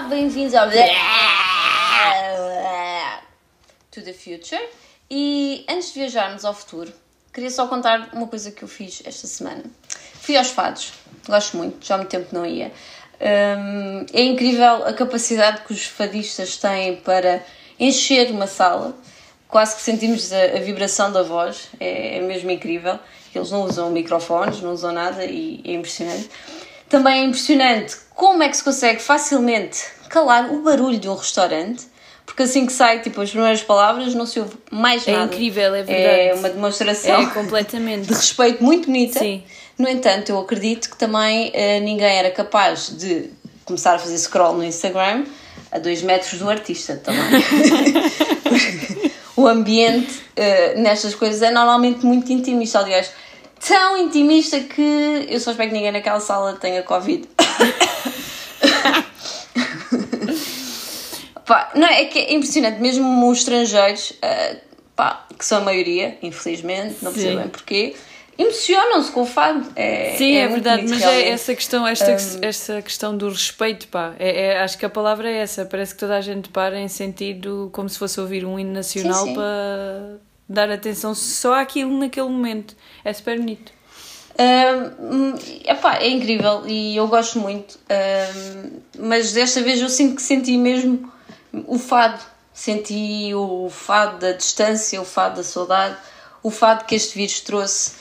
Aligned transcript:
Bem-vindos 0.00 0.54
ao 0.54 0.70
To 3.90 4.02
the 4.02 4.14
Future. 4.14 4.62
E 5.10 5.66
antes 5.68 5.92
de 5.92 6.00
viajarmos 6.00 6.46
ao 6.46 6.54
futuro, 6.54 6.90
queria 7.32 7.50
só 7.50 7.66
contar 7.66 8.08
uma 8.14 8.26
coisa 8.26 8.50
que 8.50 8.62
eu 8.62 8.68
fiz 8.68 9.02
esta 9.04 9.26
semana. 9.26 9.62
Fui 10.14 10.34
aos 10.34 10.48
fados, 10.48 10.94
gosto 11.26 11.58
muito, 11.58 11.86
já 11.86 11.96
há 11.96 11.98
muito 11.98 12.08
tempo 12.08 12.28
não 12.32 12.46
ia. 12.46 12.72
Um, 13.20 14.06
é 14.14 14.22
incrível 14.22 14.86
a 14.86 14.94
capacidade 14.94 15.60
que 15.60 15.74
os 15.74 15.84
fadistas 15.84 16.56
têm 16.56 16.96
para 16.96 17.44
encher 17.78 18.30
uma 18.30 18.46
sala, 18.46 18.96
quase 19.46 19.76
que 19.76 19.82
sentimos 19.82 20.32
a, 20.32 20.56
a 20.56 20.60
vibração 20.60 21.12
da 21.12 21.22
voz, 21.22 21.68
é, 21.78 22.16
é 22.16 22.20
mesmo 22.22 22.50
incrível. 22.50 22.98
Eles 23.34 23.50
não 23.50 23.64
usam 23.64 23.90
microfones, 23.90 24.62
não 24.62 24.72
usam 24.72 24.92
nada 24.92 25.22
e 25.24 25.60
é 25.66 25.72
impressionante. 25.72 26.30
Também 26.92 27.22
é 27.22 27.24
impressionante 27.24 27.96
como 28.14 28.42
é 28.42 28.48
que 28.50 28.56
se 28.58 28.62
consegue 28.62 29.00
facilmente 29.00 29.80
calar 30.10 30.52
o 30.52 30.60
barulho 30.62 30.98
de 30.98 31.08
um 31.08 31.14
restaurante, 31.14 31.84
porque 32.26 32.42
assim 32.42 32.66
que 32.66 32.72
sai, 32.72 33.00
tipo, 33.00 33.18
as 33.22 33.30
primeiras 33.30 33.62
palavras, 33.62 34.14
não 34.14 34.26
se 34.26 34.38
ouve 34.38 34.52
mais 34.70 35.08
É 35.08 35.12
nada. 35.12 35.24
incrível, 35.24 35.74
é 35.74 35.82
verdade. 35.82 36.20
É 36.20 36.34
uma 36.34 36.50
demonstração 36.50 37.22
É 37.22 37.26
completamente. 37.30 38.08
de 38.08 38.12
respeito 38.12 38.62
muito 38.62 38.86
bonita. 38.86 39.20
Sim. 39.20 39.42
No 39.78 39.88
entanto, 39.88 40.28
eu 40.28 40.38
acredito 40.38 40.90
que 40.90 40.96
também 40.98 41.50
eh, 41.54 41.80
ninguém 41.80 42.14
era 42.14 42.30
capaz 42.30 42.90
de 42.94 43.30
começar 43.64 43.94
a 43.94 43.98
fazer 43.98 44.18
scroll 44.18 44.54
no 44.54 44.62
Instagram 44.62 45.24
a 45.72 45.78
dois 45.78 46.02
metros 46.02 46.38
do 46.38 46.50
artista 46.50 46.96
também. 47.02 47.22
o 49.34 49.48
ambiente 49.48 50.20
eh, 50.36 50.74
nestas 50.76 51.14
coisas 51.14 51.40
é 51.40 51.50
normalmente 51.50 52.04
muito 52.04 52.30
intimista. 52.30 52.80
Aliás, 52.80 53.10
tão 53.66 53.96
intimista 53.96 54.60
que 54.60 55.26
eu 55.28 55.38
só 55.40 55.52
espero 55.52 55.68
que 55.70 55.74
ninguém 55.74 55.92
naquela 55.92 56.20
sala 56.20 56.54
tenha 56.54 56.82
Covid. 56.82 57.28
Pá, 61.44 61.70
não, 61.74 61.88
é 61.88 62.04
que 62.04 62.18
é 62.18 62.34
impressionante, 62.34 62.80
mesmo 62.80 63.28
os 63.28 63.38
estrangeiros, 63.38 64.12
eh, 64.22 64.58
pá, 64.94 65.26
que 65.36 65.44
são 65.44 65.58
a 65.58 65.60
maioria, 65.60 66.16
infelizmente, 66.22 66.98
não 67.02 67.12
percebo 67.12 67.34
Sim. 67.34 67.40
bem 67.40 67.48
porquê, 67.48 67.96
emocionam-se 68.38 69.10
com 69.10 69.22
o 69.22 69.26
fado. 69.26 69.66
É, 69.74 70.14
Sim, 70.16 70.36
é, 70.36 70.48
muito 70.48 70.62
verdade, 70.62 70.88
mas 70.88 71.02
é 71.02 71.28
essa 71.30 71.54
questão, 71.54 71.86
esta, 71.86 72.16
esta 72.42 72.80
questão 72.80 73.16
do 73.16 73.28
respeito, 73.28 73.88
pá. 73.88 74.14
É, 74.20 74.46
é- 74.46 74.60
acho 74.60 74.78
que 74.78 74.86
a 74.86 74.90
palavra 74.90 75.28
é 75.28 75.38
essa. 75.38 75.64
Parece 75.66 75.94
que 75.94 76.00
toda 76.00 76.16
a 76.16 76.20
gente 76.20 76.48
para 76.48 76.78
em 76.78 76.88
sentido 76.88 77.70
como 77.72 77.88
se 77.88 77.98
fosse 77.98 78.20
ouvir 78.20 78.44
um 78.44 78.58
hino 78.58 78.72
nacional 78.72 79.24
Sim, 79.24 79.28
sim. 79.28 79.34
para 79.34 80.20
dar 80.48 80.70
atenção 80.70 81.14
só 81.14 81.54
àquilo 81.54 81.96
naquele 81.98 82.28
momento. 82.28 82.76
É 83.04 83.12
super 83.12 83.38
bonito. 83.38 83.72
Hum, 84.38 85.34
epá, 85.64 85.96
é 85.96 86.08
incrível 86.08 86.62
e 86.66 86.96
eu 86.96 87.06
gosto 87.06 87.38
muito, 87.38 87.78
hum, 87.78 88.80
mas 88.98 89.32
desta 89.32 89.60
vez 89.60 89.80
eu 89.80 89.90
sinto 89.90 90.16
que 90.16 90.22
senti 90.22 90.56
mesmo 90.56 91.12
o 91.66 91.78
fado. 91.78 92.22
Senti 92.54 93.32
o 93.34 93.70
fado 93.70 94.18
da 94.18 94.32
distância, 94.32 95.00
o 95.00 95.04
fado 95.04 95.36
da 95.36 95.42
saudade, 95.42 95.96
o 96.42 96.50
fado 96.50 96.84
que 96.84 96.94
este 96.94 97.14
vírus 97.14 97.40
trouxe, 97.40 97.92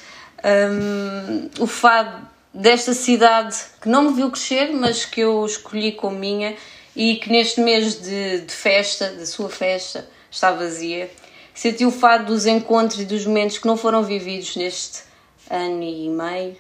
hum, 0.44 1.50
o 1.60 1.68
fado 1.68 2.28
desta 2.54 2.94
cidade 2.94 3.56
que 3.82 3.88
não 3.88 4.04
me 4.04 4.14
viu 4.14 4.30
crescer, 4.30 4.72
mas 4.74 5.06
que 5.06 5.22
eu 5.22 5.46
escolhi 5.46 5.94
como 5.94 6.18
minha 6.18 6.56
e 6.96 7.16
que 7.16 7.30
neste 7.30 7.62
mês 7.62 8.02
de, 8.02 8.42
de 8.42 8.54
festa, 8.54 9.10
da 9.12 9.26
sua 9.26 9.50
festa, 9.50 10.08
está 10.30 10.52
vazia. 10.52 11.10
Senti 11.54 11.86
o 11.86 11.92
fado 11.92 12.26
dos 12.26 12.46
encontros 12.46 13.02
e 13.02 13.06
dos 13.06 13.26
momentos 13.26 13.58
que 13.58 13.68
não 13.68 13.78
foram 13.78 14.04
vividos 14.04 14.56
neste 14.56 15.04
ano 15.50 15.84
e 15.84 16.10
meio. 16.10 16.56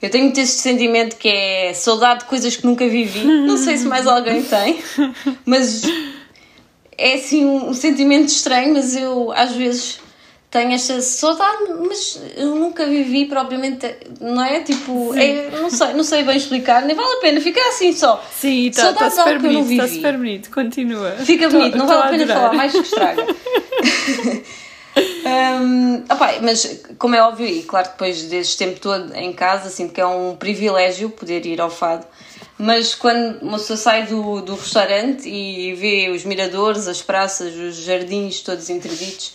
Eu 0.00 0.10
tenho 0.10 0.24
muito 0.24 0.40
este 0.40 0.56
sentimento 0.56 1.16
que 1.16 1.28
é 1.28 1.74
saudade 1.74 2.20
de 2.20 2.26
coisas 2.26 2.56
que 2.56 2.64
nunca 2.64 2.88
vivi. 2.88 3.22
Não 3.44 3.58
sei 3.58 3.76
se 3.76 3.84
mais 3.84 4.06
alguém 4.06 4.42
tem, 4.42 4.82
mas 5.44 5.82
é 6.96 7.14
assim 7.14 7.44
um, 7.44 7.68
um 7.68 7.74
sentimento 7.74 8.28
estranho, 8.28 8.72
mas 8.72 8.96
eu 8.96 9.30
às 9.32 9.52
vezes 9.52 10.00
tenho 10.50 10.72
esta 10.72 11.00
saudade, 11.00 11.64
mas 11.88 12.20
eu 12.36 12.56
nunca 12.56 12.84
vivi 12.84 13.26
propriamente, 13.26 13.86
não 14.20 14.44
é? 14.44 14.60
Tipo, 14.60 15.14
é, 15.14 15.48
não, 15.50 15.70
sei, 15.70 15.92
não 15.92 16.02
sei 16.02 16.24
bem 16.24 16.36
explicar, 16.36 16.82
nem 16.82 16.96
vale 16.96 17.18
a 17.18 17.20
pena 17.20 17.40
ficar 17.40 17.68
assim 17.68 17.92
só. 17.92 18.22
Sim, 18.36 18.66
está 18.66 18.82
Saudades 18.82 19.16
de 19.16 19.22
super 19.22 19.38
bonito, 19.38 19.70
está 19.72 19.88
super 19.88 20.16
bonito. 20.16 20.50
Continua. 20.50 21.12
Fica 21.24 21.48
Tô- 21.48 21.56
bonito, 21.56 21.78
não 21.78 21.86
vale 21.86 22.02
a 22.02 22.08
pena 22.08 22.24
adorar. 22.24 22.40
falar 22.42 22.52
mais 22.54 22.72
que 22.72 22.78
estraga. 22.78 23.26
Hum, 25.62 26.02
opá, 26.10 26.34
mas 26.42 26.82
como 26.98 27.14
é 27.14 27.22
óbvio, 27.22 27.46
e 27.46 27.62
claro, 27.62 27.88
depois 27.88 28.22
deste 28.24 28.56
tempo 28.56 28.80
todo 28.80 29.14
em 29.14 29.32
casa, 29.32 29.70
sinto 29.70 29.94
que 29.94 30.00
é 30.00 30.06
um 30.06 30.34
privilégio 30.34 31.10
poder 31.10 31.46
ir 31.46 31.60
ao 31.60 31.70
fado. 31.70 32.04
Mas 32.58 32.94
quando 32.94 33.40
uma 33.40 33.56
pessoa 33.56 33.76
sai 33.76 34.06
do, 34.06 34.42
do 34.42 34.54
restaurante 34.54 35.28
e 35.28 35.72
vê 35.74 36.10
os 36.10 36.24
miradores, 36.24 36.88
as 36.88 37.00
praças, 37.00 37.54
os 37.54 37.76
jardins 37.76 38.40
todos 38.40 38.68
interditos, 38.68 39.32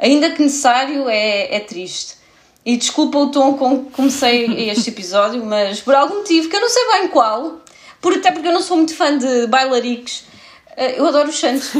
ainda 0.00 0.30
que 0.30 0.42
necessário, 0.42 1.08
é, 1.08 1.54
é 1.56 1.60
triste. 1.60 2.14
E 2.64 2.76
desculpa 2.76 3.18
o 3.18 3.30
tom 3.30 3.54
com 3.54 3.84
que 3.84 3.90
comecei 3.92 4.68
este 4.70 4.90
episódio, 4.90 5.44
mas 5.44 5.80
por 5.80 5.94
algum 5.94 6.16
motivo 6.16 6.48
que 6.48 6.56
eu 6.56 6.60
não 6.60 6.68
sei 6.68 6.82
bem 6.92 7.08
qual, 7.08 7.60
por, 8.00 8.14
até 8.14 8.30
porque 8.32 8.48
eu 8.48 8.52
não 8.52 8.62
sou 8.62 8.76
muito 8.76 8.94
fã 8.94 9.16
de 9.16 9.46
bailaricos, 9.46 10.24
eh, 10.76 10.98
eu 10.98 11.06
adoro 11.06 11.28
os 11.28 11.38
santos. 11.38 11.70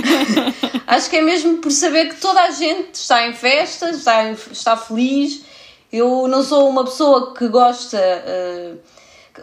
Acho 0.87 1.09
que 1.11 1.17
é 1.17 1.23
mesmo 1.23 1.59
por 1.59 1.71
saber 1.71 2.09
que 2.09 2.17
toda 2.17 2.41
a 2.43 2.51
gente 2.51 2.95
está 2.95 3.27
em 3.27 3.33
festa, 3.35 3.91
está, 3.91 4.25
em- 4.29 4.37
está 4.51 4.77
feliz. 4.77 5.43
Eu 5.93 6.27
não 6.29 6.43
sou 6.43 6.69
uma 6.69 6.85
pessoa 6.85 7.35
que 7.35 7.49
gosta. 7.49 7.99
eh, 7.99 8.75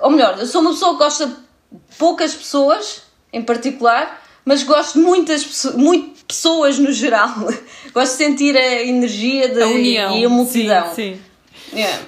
ou 0.02 0.10
melhor, 0.12 0.38
eu 0.40 0.46
sou 0.46 0.62
uma 0.62 0.72
pessoa 0.72 0.94
que 0.94 1.00
gosta 1.00 1.26
de 1.28 1.36
poucas 1.98 2.34
pessoas 2.34 3.02
em 3.34 3.42
particular, 3.42 4.24
mas 4.46 4.64
gosto 4.64 4.94
de 4.94 5.00
muitas 5.00 5.66
muito 5.76 6.17
pessoas 6.28 6.78
no 6.78 6.92
geral. 6.92 7.30
gosto 7.94 8.12
de 8.12 8.18
sentir 8.18 8.56
a 8.58 8.84
energia 8.84 9.48
da, 9.54 9.66
A 9.66 9.68
união. 9.68 10.18
e 10.18 10.26
a 10.26 10.30
multidão. 10.30 10.94
Sim, 10.94 11.20
sim. 11.72 11.78
Yeah. 11.78 12.04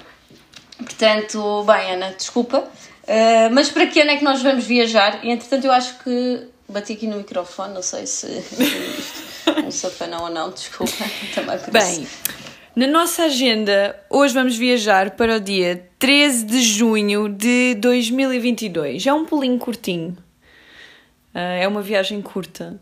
Portanto, 0.78 1.64
bem, 1.64 1.92
Ana, 1.94 2.14
desculpa. 2.16 2.58
Uh, 2.60 3.52
mas 3.52 3.70
para 3.70 3.86
que 3.86 4.00
ano 4.00 4.10
é 4.12 4.16
que 4.16 4.24
nós 4.24 4.42
vamos 4.42 4.64
viajar? 4.64 5.24
E 5.24 5.30
entretanto, 5.30 5.64
eu 5.66 5.72
acho 5.72 5.98
que 6.02 6.46
bati 6.68 6.92
aqui 6.92 7.06
no 7.06 7.16
microfone, 7.16 7.74
não 7.74 7.82
sei 7.82 8.06
se 8.06 8.26
um 9.64 9.70
safanão 9.70 10.24
ou 10.24 10.30
não, 10.30 10.50
desculpa. 10.50 10.92
Também 11.34 11.58
por 11.58 11.70
Bem, 11.72 12.02
isso. 12.02 12.22
na 12.76 12.86
nossa 12.86 13.24
agenda, 13.24 13.98
hoje 14.08 14.32
vamos 14.32 14.56
viajar 14.56 15.10
para 15.12 15.36
o 15.36 15.40
dia 15.40 15.88
13 15.98 16.44
de 16.44 16.62
junho 16.62 17.28
de 17.28 17.74
2022. 17.74 19.06
É 19.06 19.12
um 19.12 19.24
pulinho 19.24 19.58
curtinho. 19.58 20.16
Ah, 21.34 21.40
é 21.40 21.66
uma 21.66 21.82
viagem 21.82 22.22
curta. 22.22 22.80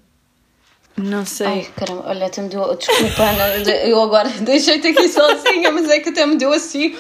Não 0.99 1.25
sei. 1.25 1.47
Ai, 1.47 1.69
caramba, 1.77 2.05
olha, 2.09 2.27
até 2.27 2.43
me 2.43 2.49
deu. 2.49 2.75
Desculpa, 2.77 3.23
Ana, 3.23 3.57
eu 3.87 4.01
agora 4.03 4.29
deixei-te 4.41 4.89
aqui 4.89 5.09
sozinha, 5.09 5.71
mas 5.71 5.89
é 5.89 6.01
que 6.01 6.09
até 6.09 6.27
me 6.27 6.37
deu 6.37 6.53
assim 6.53 6.97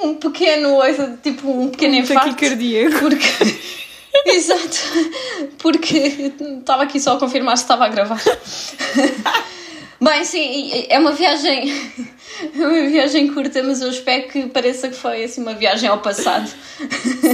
um, 0.00 0.08
um 0.08 0.14
pequeno, 0.14 0.78
tipo, 1.22 1.50
um 1.50 1.68
pequeno 1.68 1.94
Um 1.94 1.98
infarto. 1.98 2.28
taquicardíaco. 2.30 2.98
Porque. 2.98 3.26
Exato, 4.28 4.78
porque 5.58 6.32
estava 6.58 6.84
aqui 6.84 6.98
só 6.98 7.16
a 7.16 7.18
confirmar 7.18 7.56
se 7.58 7.64
estava 7.64 7.84
a 7.84 7.88
gravar. 7.88 8.20
Bem, 10.00 10.24
sim, 10.24 10.86
é 10.88 10.98
uma 10.98 11.12
viagem. 11.12 11.72
É 12.54 12.58
uma 12.66 12.90
viagem 12.90 13.32
curta, 13.32 13.62
mas 13.62 13.80
eu 13.80 13.88
espero 13.88 14.28
que 14.28 14.46
pareça 14.48 14.90
que 14.90 14.94
foi 14.94 15.24
assim 15.24 15.40
uma 15.40 15.54
viagem 15.54 15.88
ao 15.88 16.00
passado. 16.00 16.46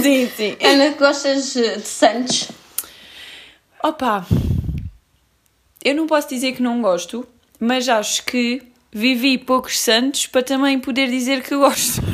Sim, 0.01 0.31
sim. 0.33 0.55
Ana, 0.63 0.91
gostas 0.97 1.51
de 1.53 1.81
Santos? 1.81 2.47
Opa, 3.83 4.25
eu 5.83 5.95
não 5.95 6.07
posso 6.07 6.29
dizer 6.29 6.53
que 6.53 6.61
não 6.61 6.81
gosto, 6.81 7.25
mas 7.59 7.87
acho 7.89 8.23
que 8.25 8.61
vivi 8.91 9.37
poucos 9.37 9.79
santos 9.79 10.27
para 10.27 10.43
também 10.43 10.79
poder 10.79 11.09
dizer 11.09 11.41
que 11.43 11.55
gosto. 11.55 12.01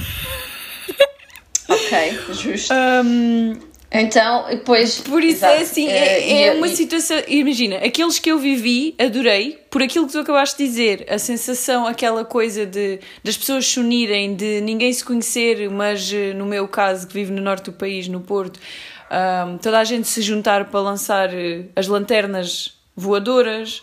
Ok, 1.68 2.20
justo. 2.34 2.74
Hum, 3.06 3.60
Então, 3.92 4.46
depois. 4.50 5.00
por 5.02 5.24
isso 5.24 5.38
exato, 5.46 5.54
é 5.54 5.62
assim, 5.62 5.88
eh, 5.88 5.98
é, 5.98 6.28
e- 6.28 6.44
é 6.46 6.52
uma 6.54 6.68
situação. 6.68 7.18
Imagina, 7.28 7.78
aqueles 7.78 8.18
que 8.20 8.32
eu 8.32 8.40
vivi, 8.40 8.96
adorei, 9.00 9.60
por 9.70 9.82
aquilo 9.84 10.06
que 10.08 10.14
tu 10.14 10.20
acabaste 10.20 10.58
de 10.58 10.64
dizer, 10.68 11.06
a 11.10 11.18
sensação, 11.20 11.86
aquela 11.88 12.26
coisa 12.26 12.66
de 12.66 13.00
das 13.24 13.38
pessoas 13.38 13.68
se 13.68 13.80
unirem, 13.80 14.36
de 14.36 14.62
ninguém 14.62 14.92
se 14.94 15.04
conhecer, 15.06 15.70
mas 15.70 16.12
eh, 16.12 16.34
no 16.34 16.46
meu 16.46 16.68
caso, 16.68 17.08
que 17.08 17.14
vivo 17.14 17.34
no 17.34 17.42
norte 17.42 17.66
do 17.66 17.74
país, 17.74 18.08
no 18.08 18.20
Porto, 18.22 18.60
hum, 19.12 19.58
toda 19.60 19.80
a 19.80 19.84
gente 19.84 20.08
se 20.08 20.22
juntar 20.24 20.66
para 20.72 20.80
lançar 20.80 21.32
eh, 21.34 21.66
as 21.76 21.88
lanternas 21.88 22.79
voadoras. 23.00 23.82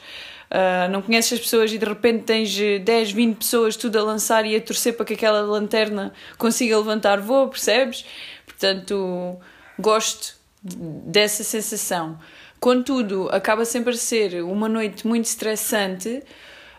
ah, 0.51 0.87
não 0.89 1.03
conheces 1.03 1.33
as 1.35 1.41
pessoas 1.41 1.73
e 1.73 1.79
de 1.79 1.85
repente 1.85 2.23
tens 2.25 2.57
eh, 2.61 2.79
10, 2.79 3.13
20 3.13 3.37
pessoas 3.39 3.77
tudo 3.77 3.99
a 3.99 4.03
lançar 4.03 4.47
e 4.47 4.55
a 4.55 4.61
torcer 4.61 4.95
para 4.97 5.05
que 5.05 5.15
aquela 5.15 5.41
lanterna 5.41 6.13
consiga 6.39 6.77
levantar 6.79 7.21
voo, 7.21 7.49
percebes? 7.49 8.05
Portanto, 8.45 9.37
gosto 9.79 10.35
de- 10.63 10.77
dessa 10.77 11.43
sensação. 11.45 12.19
Contudo, 12.61 13.29
acaba 13.33 13.65
sempre 13.65 13.93
a 13.95 13.97
ser 13.97 14.43
uma 14.43 14.69
noite 14.69 15.07
muito 15.07 15.25
estressante 15.27 16.23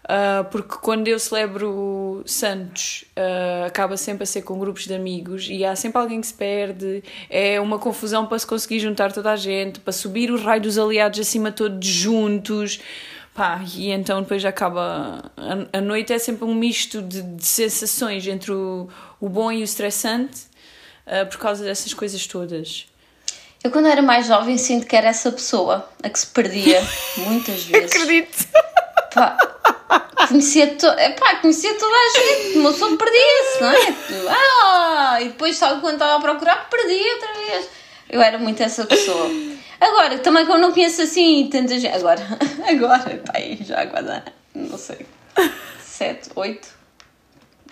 Uh, 0.07 0.45
porque 0.50 0.77
quando 0.81 1.09
eu 1.09 1.19
celebro 1.19 2.24
Santos, 2.25 3.04
uh, 3.18 3.65
acaba 3.65 3.98
sempre 3.98 4.24
a 4.24 4.25
ser 4.25 4.42
com 4.42 4.57
grupos 4.57 4.88
de 4.88 4.94
amigos 4.94 5.50
e 5.50 5.65
há 5.65 5.75
sempre 5.75 6.00
alguém 6.00 6.21
que 6.21 6.27
se 6.27 6.33
perde. 6.33 7.04
É 7.30 7.59
uma 7.59 7.77
confusão 7.77 8.25
para 8.25 8.39
se 8.39 8.48
conseguir 8.48 8.80
juntar 8.80 9.12
toda 9.12 9.31
a 9.31 9.36
gente, 9.36 9.81
para 9.81 9.92
subir 9.92 10.31
o 10.31 10.42
raio 10.42 10.62
dos 10.62 10.77
aliados 10.77 11.19
acima 11.19 11.51
todos 11.51 11.86
juntos. 11.86 12.80
Pá, 13.36 13.62
e 13.75 13.92
então 13.92 14.21
depois 14.21 14.45
acaba. 14.45 15.30
A, 15.36 15.77
a 15.77 15.81
noite 15.81 16.13
é 16.13 16.19
sempre 16.19 16.45
um 16.45 16.56
misto 16.56 17.01
de, 17.01 17.21
de 17.21 17.45
sensações 17.45 18.25
entre 18.25 18.54
o, 18.54 18.88
o 19.19 19.27
bom 19.27 19.51
e 19.51 19.59
o 19.59 19.63
estressante 19.63 20.44
uh, 21.06 21.25
por 21.30 21.38
causa 21.38 21.65
dessas 21.65 21.94
coisas 21.94 22.25
todas. 22.25 22.88
Eu, 23.62 23.71
quando 23.71 23.89
era 23.89 24.01
mais 24.01 24.27
jovem, 24.27 24.57
sinto 24.57 24.88
que 24.88 24.95
era 24.95 25.09
essa 25.09 25.31
pessoa 25.33 25.89
a 26.01 26.09
que 26.09 26.18
se 26.18 26.27
perdia 26.27 26.81
muitas 27.18 27.65
vezes. 27.65 27.92
Acredito! 27.92 28.48
Pá, 29.13 29.38
conhecia, 30.25 30.75
to... 30.75 30.88
Epá, 30.88 31.36
conhecia 31.36 31.74
toda 31.75 31.96
a 31.96 32.19
gente, 32.19 32.58
uma 32.58 32.72
pessoa 32.72 32.98
perdia-se, 32.98 33.62
não 33.62 33.72
é? 33.72 33.96
Ah, 34.30 35.18
e 35.22 35.25
depois, 35.25 35.58
sabe, 35.58 35.81
quando 35.81 35.94
estava 35.94 36.16
a 36.16 36.22
procurar, 36.22 36.69
perdia 36.69 37.14
outra 37.14 37.34
vez. 37.34 37.69
Eu 38.10 38.22
era 38.22 38.40
muito 38.40 38.64
essa 38.64 38.86
pessoa. 38.86 39.30
Agora, 39.80 40.18
também 40.19 40.46
como 40.46 40.58
não 40.60 40.72
conheço 40.72 41.02
assim 41.02 41.50
tanta 41.52 41.78
gente. 41.78 41.96
Agora, 41.96 42.22
agora, 42.68 43.22
pá, 43.25 43.34
já 43.62 43.86
quase, 43.86 44.24
não 44.56 44.78
sei, 44.78 45.06
7, 45.84 46.30
8, 46.36 46.68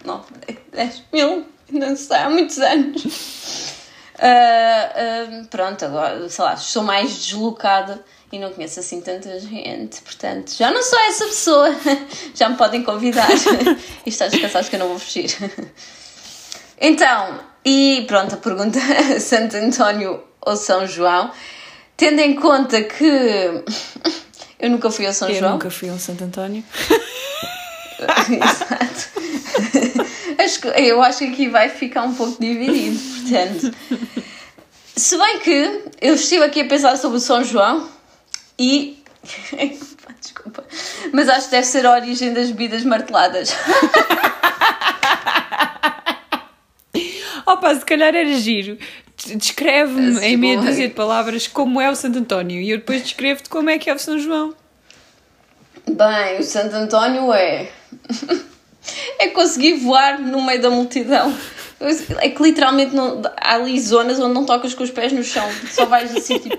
9, 0.04 0.26
10 0.72 1.04
mil, 1.14 1.46
não 1.72 1.96
sei, 1.96 2.18
há 2.18 2.30
muitos 2.30 2.60
anos. 2.60 3.85
Uh, 4.16 5.42
uh, 5.42 5.46
pronto, 5.48 5.84
agora, 5.84 6.30
sei 6.30 6.46
lá, 6.46 6.54
estou 6.54 6.84
mais 6.84 7.14
deslocada 7.14 8.04
e 8.32 8.40
não 8.40 8.52
conheço 8.52 8.80
assim 8.80 9.02
tanta 9.02 9.40
gente, 9.40 10.02
portanto, 10.02 10.54
já 10.54 10.72
não 10.72 10.82
sou 10.82 11.00
essa 11.00 11.26
pessoa, 11.26 11.76
já 12.34 12.48
me 12.48 12.56
podem 12.56 12.82
convidar 12.84 13.28
e 14.06 14.10
está 14.10 14.28
descansados 14.28 14.70
que 14.70 14.76
eu 14.76 14.80
não 14.80 14.90
vou 14.90 15.00
fugir. 15.00 15.36
Então, 16.78 17.40
e 17.64 18.04
pronto, 18.06 18.36
a 18.36 18.38
pergunta: 18.38 18.78
Santo 19.22 19.56
António 19.56 20.22
ou 20.42 20.58
São 20.58 20.86
João? 20.86 21.32
Tendo 21.96 22.20
em 22.20 22.36
conta 22.36 22.84
que 22.84 23.64
eu 24.60 24.70
nunca 24.70 24.92
fui 24.92 25.06
a 25.06 25.14
São 25.14 25.30
eu 25.30 25.36
João. 25.36 25.52
Eu 25.52 25.54
nunca 25.54 25.70
fui 25.70 25.88
a 25.88 25.98
Santo 25.98 26.26
António. 26.26 26.66
Exato. 28.30 29.16
Eu 30.76 31.02
acho 31.02 31.20
que 31.20 31.26
aqui 31.26 31.48
vai 31.50 31.70
ficar 31.70 32.04
um 32.04 32.14
pouco 32.14 32.40
dividido, 32.40 33.00
portanto. 33.00 33.72
Se 34.96 35.18
bem 35.18 35.40
que 35.40 35.82
eu 36.02 36.16
estive 36.16 36.44
aqui 36.44 36.62
a 36.62 36.68
pensar 36.68 36.98
sobre 36.98 37.18
o 37.18 37.20
São 37.20 37.44
João 37.44 37.90
e. 38.58 39.04
Desculpa. 40.22 40.64
Mas 41.12 41.30
acho 41.30 41.46
que 41.46 41.52
deve 41.52 41.68
ser 41.68 41.86
a 41.86 41.92
origem 41.92 42.34
das 42.34 42.50
bebidas 42.50 42.84
marteladas. 42.84 43.54
Opa, 47.46 47.76
se 47.76 47.86
calhar 47.86 48.16
era 48.16 48.34
giro. 48.34 48.78
Descreve-me 49.36 50.20
em 50.20 50.38
meia 50.38 50.60
dúzia 50.60 50.88
de 50.88 50.94
palavras 50.94 51.48
como 51.48 51.80
é 51.80 51.90
o 51.90 51.96
Santo 51.96 52.20
António 52.20 52.60
e 52.62 52.70
eu 52.70 52.78
depois 52.78 53.02
descrevo-te 53.02 53.50
como 53.50 53.70
é 53.70 53.78
que 53.78 53.90
é 53.90 53.94
o 53.94 54.00
São 54.00 54.20
João. 54.20 54.54
Bem, 55.88 56.40
o 56.40 56.44
Santo 56.44 56.76
António 56.76 57.32
é. 57.34 57.70
É 59.20 59.28
conseguir 59.30 59.74
voar 59.74 60.20
no 60.20 60.42
meio 60.42 60.62
da 60.62 60.70
multidão. 60.70 61.36
É 62.20 62.30
que 62.30 62.42
literalmente 62.42 62.96
não, 62.96 63.22
há 63.38 63.56
ali 63.56 63.80
zonas 63.80 64.20
onde 64.20 64.34
não 64.34 64.46
tocas 64.46 64.74
com 64.74 64.84
os 64.84 64.92
pés 64.92 65.12
no 65.12 65.24
chão, 65.24 65.48
só 65.70 65.86
vais 65.86 66.16
assim 66.16 66.40
tipo. 66.40 66.58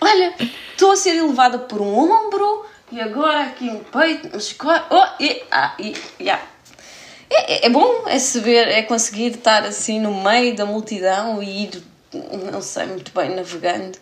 Olha, 0.00 0.34
estou 0.72 0.92
a 0.92 0.96
ser 0.96 1.16
elevada 1.16 1.58
por 1.58 1.80
um 1.80 1.98
ombro 1.98 2.66
e 2.90 3.00
agora 3.00 3.40
aqui 3.44 3.70
no 3.70 3.80
peito, 3.80 4.28
mas 4.32 4.54
oh, 4.90 5.22
e, 5.22 5.42
ah, 5.50 5.74
e, 5.78 5.94
yeah. 6.20 6.42
é, 7.30 7.66
é 7.66 7.70
bom 7.70 8.04
é 8.06 8.18
se 8.18 8.38
ver, 8.40 8.68
é 8.68 8.82
conseguir 8.82 9.28
estar 9.28 9.64
assim 9.64 9.98
no 9.98 10.22
meio 10.22 10.54
da 10.54 10.66
multidão 10.66 11.42
e 11.42 11.64
ir, 11.64 11.82
não 12.52 12.60
sei, 12.60 12.86
muito 12.86 13.12
bem 13.12 13.34
navegando. 13.34 13.96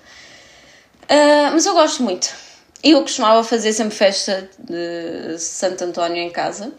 Uh, 1.05 1.53
mas 1.53 1.67
eu 1.67 1.75
gosto 1.75 2.03
muito. 2.03 2.35
Eu 2.83 3.03
costumava 3.03 3.45
fazer 3.45 3.73
sempre 3.73 3.95
festa 3.95 4.49
de 4.59 5.39
Santo 5.39 5.85
António 5.85 6.17
em 6.17 6.31
casa. 6.31 6.73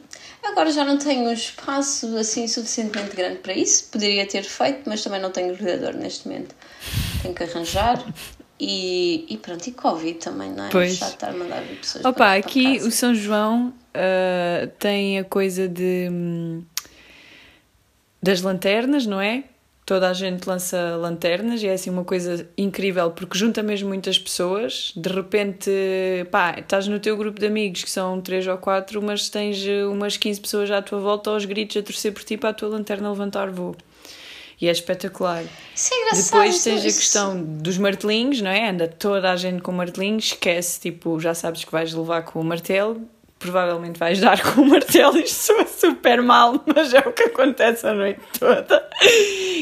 Agora 0.44 0.71
já 0.71 0.83
não 0.83 0.98
tenho 0.98 1.30
um 1.30 1.33
espaço 1.33 2.18
assim 2.18 2.48
suficientemente 2.48 3.15
grande 3.15 3.38
para 3.38 3.53
isso. 3.53 3.88
Poderia 3.92 4.25
ter 4.25 4.44
feito, 4.44 4.81
mas 4.88 5.03
também 5.03 5.21
não 5.21 5.31
tenho 5.31 5.56
rodeador 5.56 5.94
neste 5.94 6.27
momento. 6.27 6.56
Tenho 7.21 7.36
que 7.36 7.44
arranjar. 7.44 8.03
E, 8.59 9.25
e 9.27 9.38
pronto, 9.38 9.68
e 9.68 9.71
Covid 9.71 10.19
também, 10.19 10.51
não 10.51 10.65
é? 10.65 10.69
Pois. 10.69 10.95
Já 10.95 11.09
estar 11.09 11.30
a 11.30 11.33
mandar 11.33 11.63
pessoas 11.63 12.06
Opa, 12.06 12.13
para, 12.13 12.33
aqui 12.33 12.77
para 12.77 12.88
o 12.88 12.92
São 12.92 13.13
João 13.13 13.69
uh, 13.69 14.68
tem 14.77 15.18
a 15.18 15.24
coisa 15.24 15.68
de 15.68 16.07
hum, 16.12 16.63
das 18.21 18.42
lanternas, 18.42 19.06
não 19.06 19.19
é? 19.19 19.44
Toda 19.92 20.10
a 20.10 20.14
gente 20.14 20.48
lança 20.48 20.96
lanternas 20.96 21.62
e 21.62 21.68
é 21.68 21.74
assim 21.74 21.90
uma 21.90 22.06
coisa 22.06 22.48
incrível 22.58 23.12
porque 23.12 23.38
junta 23.38 23.62
mesmo 23.62 23.90
muitas 23.90 24.18
pessoas. 24.18 24.94
De 24.96 25.10
repente, 25.10 25.70
pá, 26.32 26.56
estás 26.58 26.88
no 26.88 26.98
teu 26.98 27.18
grupo 27.18 27.38
de 27.38 27.46
amigos 27.46 27.84
que 27.84 27.92
são 27.92 28.22
três 28.22 28.48
ou 28.48 28.58
quatro, 28.58 29.02
mas 29.02 29.28
tens 29.28 29.58
umas 29.92 30.16
15 30.16 30.40
pessoas 30.40 30.72
à 30.72 30.82
tua 30.82 31.02
volta 31.02 31.30
aos 31.30 31.44
gritos 31.44 31.76
a 31.76 31.84
torcer 31.84 32.14
por 32.14 32.24
ti 32.24 32.38
para 32.38 32.52
a 32.52 32.54
tua 32.54 32.70
lanterna 32.70 33.10
levantar 33.10 33.52
voo. 33.52 33.76
E 34.62 34.70
é 34.70 34.72
espetacular. 34.72 35.44
Isso 35.76 35.94
é. 35.94 36.16
Depois 36.16 36.64
tens 36.64 36.80
a 36.80 36.84
questão 36.84 37.44
dos 37.44 37.78
martelinhos, 37.78 38.42
não 38.42 38.50
é? 38.50 38.70
Anda 38.70 38.88
toda 38.88 39.30
a 39.30 39.36
gente 39.36 39.62
com 39.62 39.74
martelinhos, 39.74 40.28
esquece, 40.28 40.80
tipo, 40.80 41.20
já 41.20 41.34
sabes 41.34 41.66
que 41.66 41.72
vais 41.74 41.94
levar 41.94 42.22
com 42.22 42.40
o 42.40 42.46
martelo 42.46 43.10
provavelmente 43.42 43.98
vais 43.98 44.22
dar 44.22 44.40
com 44.40 44.62
o 44.62 44.66
martelo 44.66 45.18
e 45.20 45.28
soa 45.28 45.66
super 45.66 46.22
mal, 46.22 46.64
mas 46.74 46.94
é 46.94 47.00
o 47.00 47.12
que 47.12 47.24
acontece 47.24 47.88
a 47.88 47.94
noite 47.94 48.22
toda. 48.40 48.88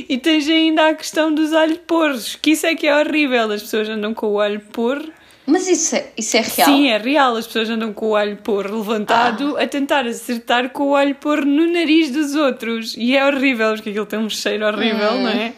E 0.08 0.18
tens 0.18 0.48
ainda 0.48 0.90
a 0.90 0.94
questão 0.94 1.34
dos 1.34 1.54
alho 1.54 1.78
porros, 1.80 2.36
que 2.36 2.52
isso 2.52 2.66
é 2.66 2.76
que 2.76 2.88
é 2.88 2.98
horrível, 2.98 3.52
as 3.52 3.62
pessoas 3.62 3.90
andam 3.90 4.14
com 4.14 4.28
o 4.28 4.40
alho 4.40 4.60
porro. 4.60 5.12
Mas 5.50 5.68
isso 5.68 5.96
é, 5.96 6.12
isso 6.16 6.38
é 6.38 6.42
real? 6.42 6.70
Sim, 6.70 6.90
é 6.90 6.98
real. 6.98 7.36
As 7.36 7.48
pessoas 7.48 7.70
andam 7.70 7.92
com 7.92 8.10
o 8.10 8.16
alho 8.16 8.38
porro 8.38 8.78
levantado 8.78 9.58
ah. 9.58 9.64
a 9.64 9.68
tentar 9.68 10.06
acertar 10.06 10.70
com 10.70 10.90
o 10.90 10.96
alho 10.96 11.16
porro 11.16 11.44
no 11.44 11.66
nariz 11.72 12.12
dos 12.12 12.36
outros. 12.36 12.96
E 12.96 13.18
é 13.18 13.26
horrível, 13.26 13.74
porque 13.74 13.90
aquilo 13.90 14.06
tem 14.06 14.20
um 14.20 14.30
cheiro 14.30 14.66
horrível, 14.66 15.14
hum. 15.14 15.24
não 15.24 15.30
é? 15.30 15.54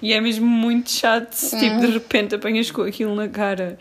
E 0.00 0.12
é 0.14 0.20
mesmo 0.20 0.46
muito 0.46 0.90
chato 0.90 1.34
se, 1.34 1.58
tipo, 1.58 1.78
de 1.80 1.86
hum. 1.86 1.92
repente 1.92 2.34
apanhas 2.34 2.70
com 2.70 2.82
aquilo 2.82 3.14
na 3.14 3.28
cara. 3.28 3.78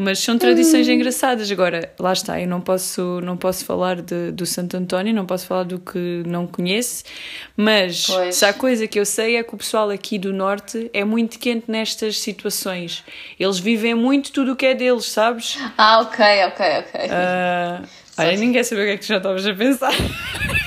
Mas 0.00 0.18
são 0.20 0.38
tradições 0.38 0.88
hum. 0.88 0.92
engraçadas. 0.92 1.50
Agora, 1.50 1.92
lá 1.98 2.12
está, 2.12 2.40
eu 2.40 2.48
não 2.48 2.60
posso, 2.60 3.20
não 3.22 3.36
posso 3.36 3.64
falar 3.66 4.00
de, 4.00 4.32
do 4.32 4.46
Santo 4.46 4.76
António, 4.76 5.12
não 5.12 5.26
posso 5.26 5.46
falar 5.46 5.64
do 5.64 5.78
que 5.78 6.22
não 6.26 6.46
conheço, 6.46 7.04
mas 7.54 8.06
pois. 8.06 8.36
se 8.36 8.44
há 8.46 8.52
coisa 8.52 8.86
que 8.86 8.98
eu 8.98 9.04
sei 9.04 9.36
é 9.36 9.42
que 9.42 9.54
o 9.54 9.58
pessoal 9.58 9.90
aqui 9.90 10.18
do 10.18 10.32
Norte 10.32 10.90
é 10.94 11.04
muito 11.04 11.38
quente 11.38 11.70
nestas 11.70 12.18
situações. 12.18 13.04
Eles 13.38 13.58
vivem 13.58 13.94
muito 13.94 14.32
tudo 14.32 14.52
o 14.52 14.56
que 14.56 14.66
é 14.66 14.74
deles, 14.74 15.04
sabes? 15.04 15.58
Ah, 15.76 16.00
ok, 16.00 16.24
ok, 16.46 16.66
ok. 16.78 17.00
Uh, 17.06 17.88
olha, 18.16 18.36
ninguém 18.36 18.64
saber 18.64 18.82
o 18.82 18.84
que 18.86 18.90
é 18.92 18.96
que 18.96 19.02
tu 19.04 19.08
já 19.08 19.18
estavas 19.18 19.46
a 19.46 19.54
pensar. 19.54 19.92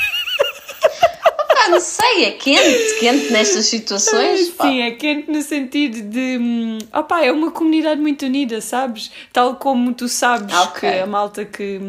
Ah, 1.66 1.70
não 1.70 1.80
sei, 1.80 2.26
é 2.26 2.32
quente, 2.32 3.00
quente 3.00 3.32
nestas 3.32 3.66
situações. 3.66 4.50
Pá. 4.50 4.66
Sim, 4.66 4.82
é 4.82 4.92
quente 4.92 5.32
no 5.32 5.42
sentido 5.42 6.02
de. 6.02 6.38
Hum, 6.38 6.78
opá, 6.94 7.24
é 7.24 7.32
uma 7.32 7.52
comunidade 7.52 8.02
muito 8.02 8.26
unida, 8.26 8.60
sabes? 8.60 9.12
Tal 9.32 9.56
como 9.56 9.94
tu 9.94 10.08
sabes 10.08 10.54
okay. 10.56 10.92
que 10.92 11.00
a 11.00 11.06
malta 11.06 11.46
que. 11.46 11.80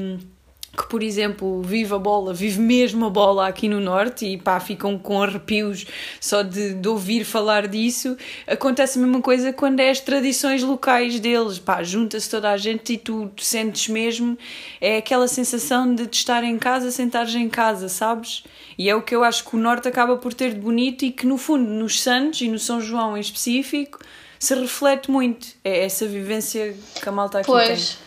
Que, 0.76 0.88
por 0.88 1.02
exemplo, 1.02 1.62
vive 1.62 1.95
a 1.95 1.99
bola, 1.99 2.35
vive 2.35 2.61
mesmo 2.61 3.07
a 3.07 3.11
bola 3.11 3.47
aqui 3.47 3.69
no 3.69 3.81
Norte 3.81 4.26
e 4.26 4.37
pá, 4.37 4.59
ficam 4.59 4.99
com 4.99 5.23
arrepios 5.23 5.87
só 6.21 6.43
de, 6.43 6.75
de 6.75 6.88
ouvir 6.88 7.25
falar 7.25 7.69
disso. 7.69 8.16
Acontece 8.47 8.99
a 8.99 9.02
mesma 9.02 9.21
coisa 9.21 9.52
quando 9.52 9.81
é 9.81 9.90
as 9.90 10.00
tradições 10.00 10.62
locais 10.62 11.21
deles, 11.21 11.59
pá, 11.59 11.83
junta-se 11.83 12.28
toda 12.28 12.50
a 12.50 12.57
gente 12.57 12.95
e 12.95 12.99
tu, 12.99 13.31
tu, 13.35 13.45
sentes 13.45 13.88
mesmo, 13.88 14.37
é 14.81 14.97
aquela 14.97 15.28
sensação 15.28 15.95
de 15.95 16.07
te 16.07 16.19
estar 16.19 16.43
em 16.43 16.59
casa, 16.59 16.90
sentares 16.90 17.35
em 17.35 17.49
casa, 17.49 17.88
sabes? 17.88 18.45
E 18.76 18.88
é 18.88 18.95
o 18.95 19.02
que 19.02 19.14
eu 19.14 19.23
acho 19.23 19.45
que 19.45 19.54
o 19.54 19.59
Norte 19.59 19.87
acaba 19.87 20.16
por 20.16 20.35
ter 20.35 20.52
de 20.52 20.61
bonito 20.61 21.04
e 21.04 21.12
que, 21.12 21.26
no 21.26 21.38
fundo, 21.38 21.71
nos 21.71 22.02
Santos 22.02 22.40
e 22.40 22.49
no 22.49 22.59
São 22.59 22.81
João 22.81 23.16
em 23.16 23.21
específico, 23.21 24.00
se 24.38 24.54
reflete 24.54 25.11
muito. 25.11 25.47
É 25.64 25.85
essa 25.85 26.07
vivência 26.07 26.76
que 27.00 27.09
a 27.09 27.12
malta 27.12 27.38
aqui 27.38 27.47
pois. 27.47 27.95
tem. 27.95 28.03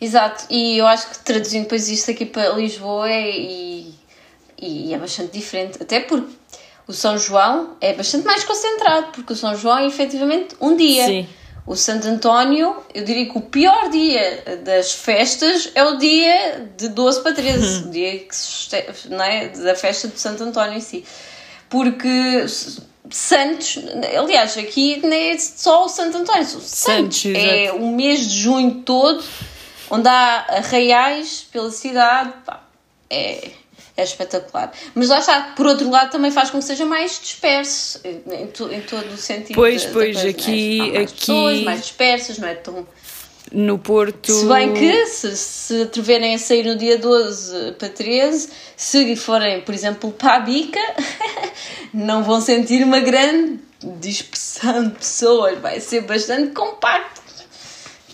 Exato, 0.00 0.44
e 0.50 0.78
eu 0.78 0.86
acho 0.86 1.08
que 1.08 1.18
traduzindo 1.20 1.62
depois 1.62 1.88
isto 1.88 2.10
aqui 2.10 2.26
para 2.26 2.50
Lisboa 2.50 3.08
é, 3.08 3.30
e, 3.30 3.94
e 4.60 4.92
é 4.92 4.98
bastante 4.98 5.32
diferente, 5.32 5.78
até 5.80 6.00
porque 6.00 6.32
o 6.86 6.92
São 6.92 7.16
João 7.16 7.76
é 7.80 7.94
bastante 7.94 8.26
mais 8.26 8.44
concentrado, 8.44 9.12
porque 9.12 9.32
o 9.32 9.36
São 9.36 9.56
Não 9.56 9.78
é 9.78 9.86
efetivamente 9.86 10.54
um 10.60 10.76
dia. 10.76 11.06
Sim. 11.06 11.28
O 11.66 11.74
Santo 11.74 12.06
António, 12.06 12.76
eu 12.94 13.04
diria 13.04 13.24
que 13.24 13.38
o 13.38 13.40
pior 13.40 13.88
dia 13.88 14.60
das 14.64 14.92
festas 14.92 15.70
é 15.74 15.82
o 15.82 15.96
dia 15.96 16.70
de 16.76 16.88
12 16.88 17.22
para 17.22 17.32
13, 17.32 17.84
o 17.84 17.90
dia 17.90 18.18
que 18.18 18.36
se, 18.36 18.76
é, 18.76 19.48
da 19.48 19.74
festa 19.74 20.08
do 20.08 20.18
Santo 20.18 20.44
António 20.44 20.76
em 20.76 20.82
si. 20.82 21.06
Porque 21.70 22.44
Santos, 23.08 23.78
aliás, 24.18 24.58
aqui 24.58 25.00
não 25.02 25.10
é 25.10 25.38
só 25.38 25.86
o 25.86 25.88
Santo 25.88 26.18
António, 26.18 26.44
Santos, 26.44 26.68
Santos 26.68 27.24
é 27.34 27.72
o 27.72 27.86
mês 27.86 28.28
de 28.28 28.40
junho 28.40 28.82
todo 28.84 29.24
onde 29.90 30.08
há 30.08 30.46
arraiais 30.48 31.46
pela 31.52 31.70
cidade, 31.70 32.32
pá, 32.44 32.62
é, 33.10 33.50
é 33.96 34.02
espetacular. 34.02 34.72
Mas 34.94 35.08
lá 35.08 35.18
está, 35.18 35.52
por 35.56 35.66
outro 35.66 35.88
lado, 35.88 36.10
também 36.10 36.30
faz 36.30 36.50
com 36.50 36.58
que 36.58 36.64
seja 36.64 36.84
mais 36.84 37.20
disperso 37.20 38.00
em, 38.04 38.46
to, 38.48 38.72
em 38.72 38.80
todo 38.80 39.12
o 39.12 39.16
sentido. 39.16 39.54
Pois, 39.54 39.84
pois, 39.84 40.14
coisa, 40.14 40.28
aqui. 40.28 40.78
Né? 40.78 40.92
mais 40.92 41.10
aqui... 41.10 41.20
pessoas, 41.20 41.60
mais 41.62 41.80
dispersas, 41.80 42.38
não 42.38 42.48
é 42.48 42.54
tão. 42.54 42.86
No 43.52 43.78
Porto. 43.78 44.32
Se 44.32 44.46
bem 44.46 44.74
que, 44.74 45.06
se, 45.06 45.36
se 45.36 45.82
atreverem 45.82 46.34
a 46.34 46.38
sair 46.38 46.64
no 46.64 46.76
dia 46.76 46.98
12 46.98 47.72
para 47.78 47.88
13, 47.88 48.50
se 48.76 49.14
forem, 49.14 49.60
por 49.60 49.72
exemplo, 49.72 50.10
para 50.10 50.36
a 50.36 50.40
bica, 50.40 50.80
não 51.94 52.24
vão 52.24 52.40
sentir 52.40 52.82
uma 52.82 52.98
grande 52.98 53.60
dispersão 54.00 54.88
de 54.88 54.94
pessoas, 54.96 55.58
vai 55.60 55.78
ser 55.78 56.00
bastante 56.00 56.50
compacto. 56.52 57.23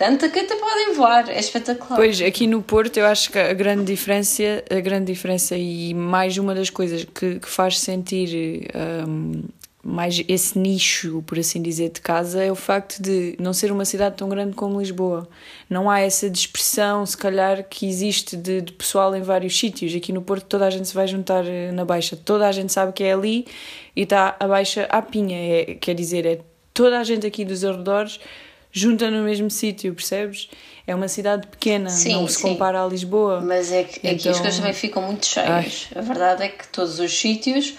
Tanta 0.00 0.30
que 0.30 0.38
até 0.38 0.56
podem 0.56 0.94
voar, 0.94 1.28
é 1.28 1.38
espetacular. 1.38 1.94
Pois, 1.94 2.22
aqui 2.22 2.46
no 2.46 2.62
Porto 2.62 2.96
eu 2.96 3.04
acho 3.04 3.30
que 3.30 3.38
a 3.38 3.52
grande 3.52 3.84
diferença, 3.84 4.42
a 4.70 4.80
grande 4.80 5.12
diferença 5.12 5.54
e 5.58 5.92
mais 5.92 6.38
uma 6.38 6.54
das 6.54 6.70
coisas 6.70 7.04
que, 7.04 7.38
que 7.38 7.46
faz 7.46 7.78
sentir 7.78 8.66
um, 9.06 9.42
mais 9.84 10.24
esse 10.26 10.58
nicho, 10.58 11.22
por 11.26 11.38
assim 11.38 11.60
dizer, 11.60 11.90
de 11.90 12.00
casa 12.00 12.42
é 12.42 12.50
o 12.50 12.54
facto 12.54 12.98
de 12.98 13.36
não 13.38 13.52
ser 13.52 13.70
uma 13.70 13.84
cidade 13.84 14.16
tão 14.16 14.26
grande 14.26 14.54
como 14.54 14.80
Lisboa. 14.80 15.28
Não 15.68 15.90
há 15.90 16.00
essa 16.00 16.30
dispersão, 16.30 17.04
se 17.04 17.18
calhar, 17.18 17.68
que 17.68 17.86
existe 17.86 18.38
de, 18.38 18.62
de 18.62 18.72
pessoal 18.72 19.14
em 19.14 19.20
vários 19.20 19.58
sítios. 19.58 19.94
Aqui 19.94 20.14
no 20.14 20.22
Porto 20.22 20.46
toda 20.46 20.64
a 20.66 20.70
gente 20.70 20.88
se 20.88 20.94
vai 20.94 21.06
juntar 21.06 21.44
eh, 21.46 21.72
na 21.72 21.84
Baixa, 21.84 22.16
toda 22.16 22.48
a 22.48 22.52
gente 22.52 22.72
sabe 22.72 22.94
que 22.94 23.04
é 23.04 23.12
ali 23.12 23.46
e 23.94 24.04
está 24.04 24.34
a 24.40 24.48
Baixa 24.48 24.84
à 24.84 25.02
pinha. 25.02 25.36
É, 25.36 25.74
quer 25.74 25.94
dizer, 25.94 26.24
é 26.24 26.38
toda 26.72 26.98
a 26.98 27.04
gente 27.04 27.26
aqui 27.26 27.44
dos 27.44 27.62
arredores 27.66 28.18
junta 28.72 29.10
no 29.10 29.24
mesmo 29.24 29.50
sítio, 29.50 29.94
percebes? 29.94 30.48
É 30.86 30.94
uma 30.94 31.08
cidade 31.08 31.46
pequena, 31.46 31.90
sim, 31.90 32.12
não 32.12 32.26
se 32.26 32.36
sim. 32.36 32.42
compara 32.42 32.84
a 32.84 32.86
Lisboa. 32.86 33.40
Mas 33.40 33.70
é 33.72 33.84
que 33.84 33.98
então... 33.98 34.10
aqui 34.10 34.16
as 34.16 34.20
então, 34.20 34.42
coisas 34.42 34.56
também 34.56 34.72
ficam 34.72 35.02
muito 35.02 35.26
cheias. 35.26 35.88
Ai. 35.94 35.98
A 35.98 36.00
verdade 36.02 36.42
é 36.44 36.48
que 36.48 36.66
todos 36.68 36.98
os 36.98 37.12
sítios 37.12 37.74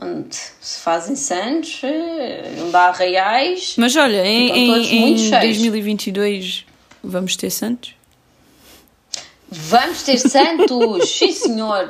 onde 0.00 0.36
se 0.60 0.80
fazem 0.80 1.14
santos, 1.14 1.80
eh, 1.84 2.54
onde 2.60 2.74
há 2.74 2.88
arraiais. 2.88 3.74
Mas 3.78 3.94
olha, 3.96 4.26
em, 4.26 4.50
em, 4.50 5.16
em 5.16 5.30
2022 5.30 6.66
vamos 7.02 7.36
ter 7.36 7.50
santos? 7.50 7.94
Vamos 9.50 10.02
ter 10.02 10.18
santos, 10.18 11.08
sim 11.08 11.32
senhor. 11.32 11.88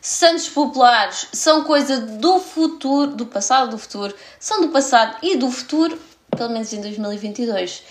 Santos 0.00 0.48
populares 0.48 1.28
são 1.32 1.62
coisa 1.62 2.00
do 2.00 2.40
futuro, 2.40 3.14
do 3.14 3.24
passado, 3.24 3.70
do 3.70 3.78
futuro, 3.78 4.14
são 4.38 4.60
do 4.60 4.68
passado 4.68 5.16
e 5.22 5.36
do 5.36 5.50
futuro 5.50 5.96
pelo 6.36 6.50
menos 6.50 6.72
em 6.72 6.80
2022. 6.80 7.82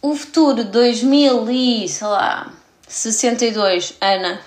O 0.00 0.14
futuro 0.14 0.64
2000 0.64 1.50
e, 1.50 1.88
sei 1.88 2.06
lá, 2.06 2.52
62, 2.86 3.94
Ana, 4.00 4.40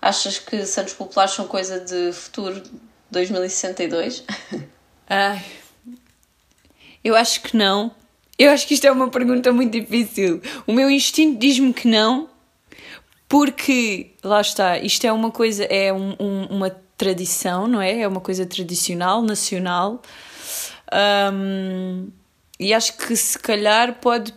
achas 0.00 0.38
que 0.38 0.64
Santos 0.64 0.94
Populares 0.94 1.34
são 1.34 1.46
coisa 1.46 1.80
de 1.80 2.12
futuro 2.12 2.62
2062? 3.10 4.24
Ai, 5.08 5.44
eu 7.02 7.16
acho 7.16 7.42
que 7.42 7.56
não. 7.56 7.90
Eu 8.38 8.50
acho 8.50 8.66
que 8.66 8.74
isto 8.74 8.86
é 8.86 8.90
uma 8.90 9.08
pergunta 9.08 9.52
muito 9.52 9.72
difícil. 9.72 10.40
O 10.66 10.72
meu 10.72 10.90
instinto 10.90 11.38
diz-me 11.38 11.72
que 11.72 11.86
não, 11.86 12.28
porque 13.28 14.12
lá 14.22 14.40
está, 14.40 14.78
isto 14.78 15.04
é 15.04 15.12
uma 15.12 15.30
coisa, 15.30 15.64
é 15.64 15.92
um, 15.92 16.16
um, 16.18 16.44
uma 16.46 16.70
tradição, 16.96 17.66
não 17.66 17.80
é? 17.80 18.00
É 18.00 18.08
uma 18.08 18.20
coisa 18.20 18.46
tradicional, 18.46 19.22
nacional. 19.22 20.02
Um, 21.32 22.08
e 22.58 22.72
acho 22.72 22.96
que 22.96 23.16
se 23.16 23.38
calhar 23.38 23.94
pode 24.00 24.32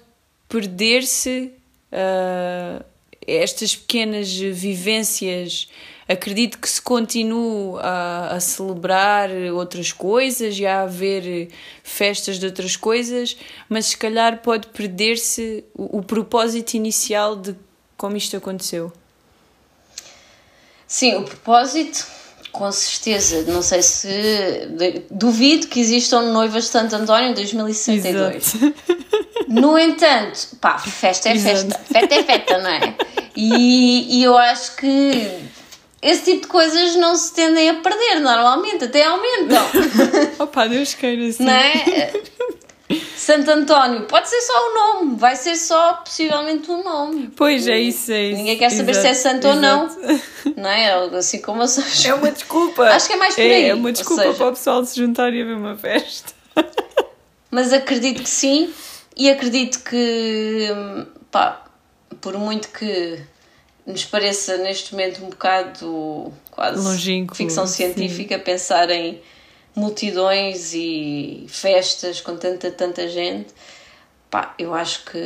perder-se 0.50 1.52
uh, 1.92 2.84
estas 3.26 3.76
pequenas 3.76 4.34
vivências. 4.34 5.68
Acredito 6.08 6.58
que 6.58 6.70
se 6.70 6.82
continue 6.82 7.78
a, 7.82 8.36
a, 8.36 8.40
celebrar 8.40 9.30
outras 9.54 9.92
coisas 9.92 10.58
e 10.58 10.66
a 10.66 10.84
haver 10.84 11.50
festas 11.84 12.40
de 12.40 12.46
outras 12.46 12.78
coisas, 12.78 13.36
mas 13.68 13.88
se 13.88 13.98
calhar 13.98 14.42
pode 14.42 14.68
perder-se 14.68 15.66
o, 15.74 15.98
o 15.98 16.04
propósito 16.04 16.76
inicial 16.76 17.36
de 17.36 17.54
como 17.98 18.16
isto 18.16 18.38
aconteceu. 18.38 18.92
Sim, 20.88 21.16
o 21.16 21.24
propósito 21.24 22.08
com 22.52 22.72
certeza, 22.72 23.44
não 23.52 23.62
sei 23.62 23.82
se. 23.82 24.08
Duvido 25.10 25.68
que 25.68 25.80
existam 25.80 26.22
noivas 26.32 26.66
de 26.66 26.70
Santo 26.72 26.96
António 26.96 27.30
em 27.30 27.34
2062. 27.34 28.56
Exato. 28.56 28.74
No 29.48 29.80
entanto, 29.80 30.58
pá, 30.60 30.78
festa 30.78 31.30
é 31.30 31.34
Exato. 31.34 31.56
festa, 31.56 31.80
festa 31.90 32.16
é 32.16 32.24
festa, 32.24 32.58
não 32.58 32.70
é? 32.70 32.96
E, 33.34 34.20
e 34.20 34.24
eu 34.24 34.38
acho 34.38 34.76
que 34.76 35.40
esse 36.02 36.26
tipo 36.26 36.42
de 36.42 36.48
coisas 36.48 36.96
não 36.98 37.16
se 37.16 37.34
tendem 37.34 37.70
a 37.70 37.76
perder 37.76 38.20
normalmente, 38.20 38.84
até 38.84 39.06
aumentam. 39.06 39.64
Opa, 40.40 40.68
Deus 40.68 40.94
queira 40.94 41.28
assim. 41.28 41.46
Não 41.46 41.54
é? 41.54 42.12
Santo 43.18 43.52
António, 43.52 44.04
pode 44.04 44.30
ser 44.30 44.40
só 44.42 44.54
o 44.54 44.74
nome, 44.74 45.18
vai 45.18 45.36
ser 45.36 45.58
só 45.58 45.96
possivelmente 45.96 46.72
o 46.72 46.82
nome. 46.82 47.30
Pois 47.36 47.68
é 47.68 47.78
isso, 47.78 48.12
é 48.14 48.24
isso. 48.24 48.38
Ninguém 48.38 48.58
quer 48.58 48.70
saber 48.70 48.92
exato, 48.92 49.08
se 49.08 49.12
é 49.12 49.14
santo 49.14 49.48
exato. 49.48 49.56
ou 49.58 49.62
não. 49.62 50.18
Não 50.56 50.70
é? 50.70 50.94
Assim 51.18 51.42
como 51.42 51.62
eu 51.62 51.68
sou. 51.68 51.84
É 52.06 52.14
uma 52.14 52.32
desculpa. 52.32 52.84
Acho 52.84 53.08
que 53.08 53.14
é 53.14 53.18
mais 53.18 53.36
por 53.36 53.42
é, 53.42 53.44
aí. 53.44 53.64
É, 53.66 53.68
é 53.70 53.76
uma 53.76 53.92
desculpa 53.92 54.24
seja... 54.24 54.34
para 54.36 54.48
o 54.48 54.52
pessoal 54.54 54.86
se 54.86 54.96
juntar 54.96 55.34
e 55.34 55.42
haver 55.42 55.56
uma 55.56 55.76
festa. 55.76 56.32
Mas 57.52 57.74
acredito 57.74 58.24
que 58.24 58.30
sim, 58.30 58.74
e 59.16 59.30
acredito 59.30 59.84
que, 59.84 60.68
pá, 61.30 61.66
por 62.22 62.38
muito 62.38 62.70
que 62.70 63.20
nos 63.86 64.06
pareça 64.06 64.58
neste 64.58 64.94
momento 64.94 65.26
um 65.26 65.30
bocado 65.30 66.32
quase 66.52 66.84
Longínquo, 66.84 67.36
ficção 67.36 67.66
científica 67.66 68.38
sim. 68.38 68.44
pensar 68.44 68.90
em 68.90 69.22
multidões 69.78 70.74
e 70.74 71.46
festas 71.48 72.20
com 72.20 72.36
tanta, 72.36 72.72
tanta 72.72 73.08
gente, 73.08 73.54
pá, 74.30 74.56
eu 74.58 74.74
acho 74.74 75.06
que 75.06 75.20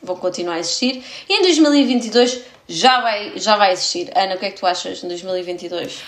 vão 0.00 0.16
continuar 0.16 0.54
a 0.54 0.58
existir. 0.60 1.02
E 1.28 1.40
em 1.40 1.42
2022 1.42 2.42
já 2.68 3.00
vai, 3.00 3.32
já 3.36 3.56
vai 3.56 3.72
existir. 3.72 4.10
Ana, 4.16 4.36
o 4.36 4.38
que 4.38 4.46
é 4.46 4.50
que 4.50 4.60
tu 4.60 4.66
achas 4.66 5.02
em 5.02 5.08
2022? 5.08 6.02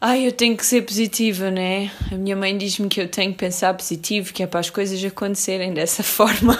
Ai, 0.00 0.26
eu 0.26 0.32
tenho 0.32 0.56
que 0.56 0.66
ser 0.66 0.82
positiva, 0.82 1.48
né? 1.48 1.92
A 2.10 2.16
minha 2.16 2.34
mãe 2.34 2.58
diz-me 2.58 2.88
que 2.88 3.00
eu 3.00 3.06
tenho 3.06 3.30
que 3.30 3.38
pensar 3.38 3.72
positivo, 3.72 4.32
que 4.32 4.42
é 4.42 4.46
para 4.48 4.58
as 4.58 4.68
coisas 4.68 5.02
acontecerem 5.04 5.72
dessa 5.72 6.02
forma. 6.04 6.58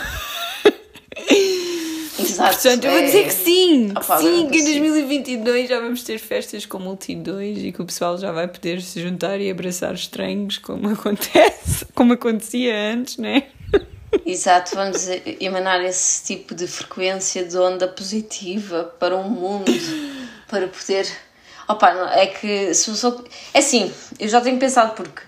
Exato. 2.19 2.53
Portanto, 2.53 2.83
eu 2.85 2.91
vou 2.91 3.01
dizer 3.01 3.25
que 3.25 3.33
sim. 3.33 3.91
Opa, 3.91 4.19
sim, 4.19 4.47
que 4.49 4.59
em 4.59 4.63
2022 4.63 5.69
já 5.69 5.79
vamos 5.79 6.03
ter 6.03 6.19
festas 6.19 6.65
com 6.65 6.79
multidões 6.79 7.57
e 7.59 7.71
que 7.71 7.81
o 7.81 7.85
pessoal 7.85 8.17
já 8.17 8.31
vai 8.31 8.47
poder 8.47 8.81
se 8.81 9.01
juntar 9.01 9.39
e 9.39 9.49
abraçar 9.49 9.93
estranhos, 9.93 10.57
como 10.57 10.89
acontece, 10.93 11.85
como 11.95 12.13
acontecia 12.13 12.75
antes, 12.93 13.17
né? 13.17 13.43
Exato, 14.25 14.75
vamos 14.75 15.07
emanar 15.39 15.83
esse 15.83 16.23
tipo 16.23 16.53
de 16.53 16.67
frequência 16.67 17.43
de 17.43 17.57
onda 17.57 17.87
positiva 17.87 18.93
para 18.99 19.15
o 19.15 19.23
mundo, 19.23 19.71
para 20.47 20.67
poder. 20.67 21.11
Opa, 21.67 22.11
é 22.13 22.27
que 22.27 22.73
se 22.75 22.95
sou... 22.95 23.23
É 23.53 23.59
assim, 23.59 23.91
eu 24.19 24.27
já 24.27 24.39
tenho 24.39 24.59
pensado 24.59 24.93
porque 24.93 25.23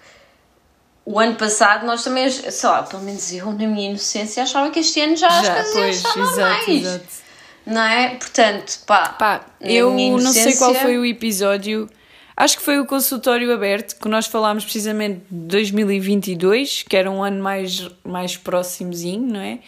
o 1.05 1.19
ano 1.19 1.35
passado 1.35 1.85
nós 1.85 2.03
também, 2.03 2.29
sei 2.29 2.69
lá, 2.69 2.81
pelo 2.81 3.03
menos 3.03 3.31
eu 3.31 3.45
na 3.51 3.67
minha 3.67 3.89
inocência 3.89 4.41
achava 4.41 4.71
que 4.71 4.79
este 4.79 4.99
ano 5.01 5.15
já, 5.15 5.29
já 5.29 5.59
as 5.59 5.71
coisas 5.71 5.73
pois, 5.73 5.95
estavam 5.97 6.31
exato, 6.31 6.71
Exato. 6.71 7.25
Não 7.65 7.81
é? 7.81 8.09
Portanto, 8.15 8.79
pá. 8.85 9.09
pá 9.09 9.45
eu 9.61 9.91
não 9.93 10.31
sei 10.31 10.55
qual 10.55 10.73
foi 10.73 10.97
o 10.97 11.05
episódio. 11.05 11.89
Acho 12.37 12.57
que 12.57 12.63
foi 12.63 12.79
o 12.79 12.85
consultório 12.85 13.53
aberto 13.53 13.99
que 13.99 14.09
nós 14.09 14.27
falámos 14.27 14.63
precisamente 14.63 15.21
de 15.31 15.47
2022, 15.47 16.83
que 16.83 16.97
era 16.97 17.09
um 17.09 17.23
ano 17.23 17.41
mais, 17.41 17.89
mais 18.03 18.35
próximozinho, 18.35 19.33
não 19.33 19.39
é? 19.39 19.59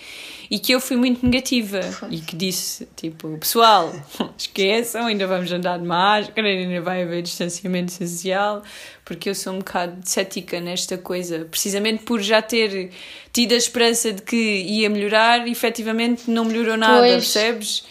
e 0.50 0.60
que 0.60 0.72
eu 0.72 0.80
fui 0.80 0.96
muito 0.96 1.26
negativa 1.26 1.80
e 2.10 2.20
que 2.20 2.36
disse, 2.36 2.88
tipo, 2.96 3.38
pessoal, 3.38 3.94
esqueçam, 4.38 5.06
ainda 5.06 5.28
vamos 5.28 5.52
andar 5.52 5.78
de 5.78 5.86
máscara, 5.86 6.48
ainda 6.48 6.82
vai 6.82 7.04
haver 7.04 7.22
distanciamento 7.22 7.92
social, 7.92 8.64
porque 9.04 9.30
eu 9.30 9.36
sou 9.36 9.54
um 9.54 9.60
bocado 9.60 9.98
cética 10.04 10.60
nesta 10.60 10.98
coisa, 10.98 11.46
precisamente 11.50 12.04
por 12.04 12.22
já 12.22 12.42
ter 12.42 12.92
tido 13.34 13.54
a 13.54 13.58
esperança 13.58 14.14
de 14.14 14.22
que 14.22 14.36
ia 14.36 14.90
melhorar 14.90 15.48
efetivamente 15.48 16.30
não 16.30 16.46
melhorou 16.46 16.78
nada, 16.78 17.00
pois. 17.00 17.14
percebes? 17.16 17.84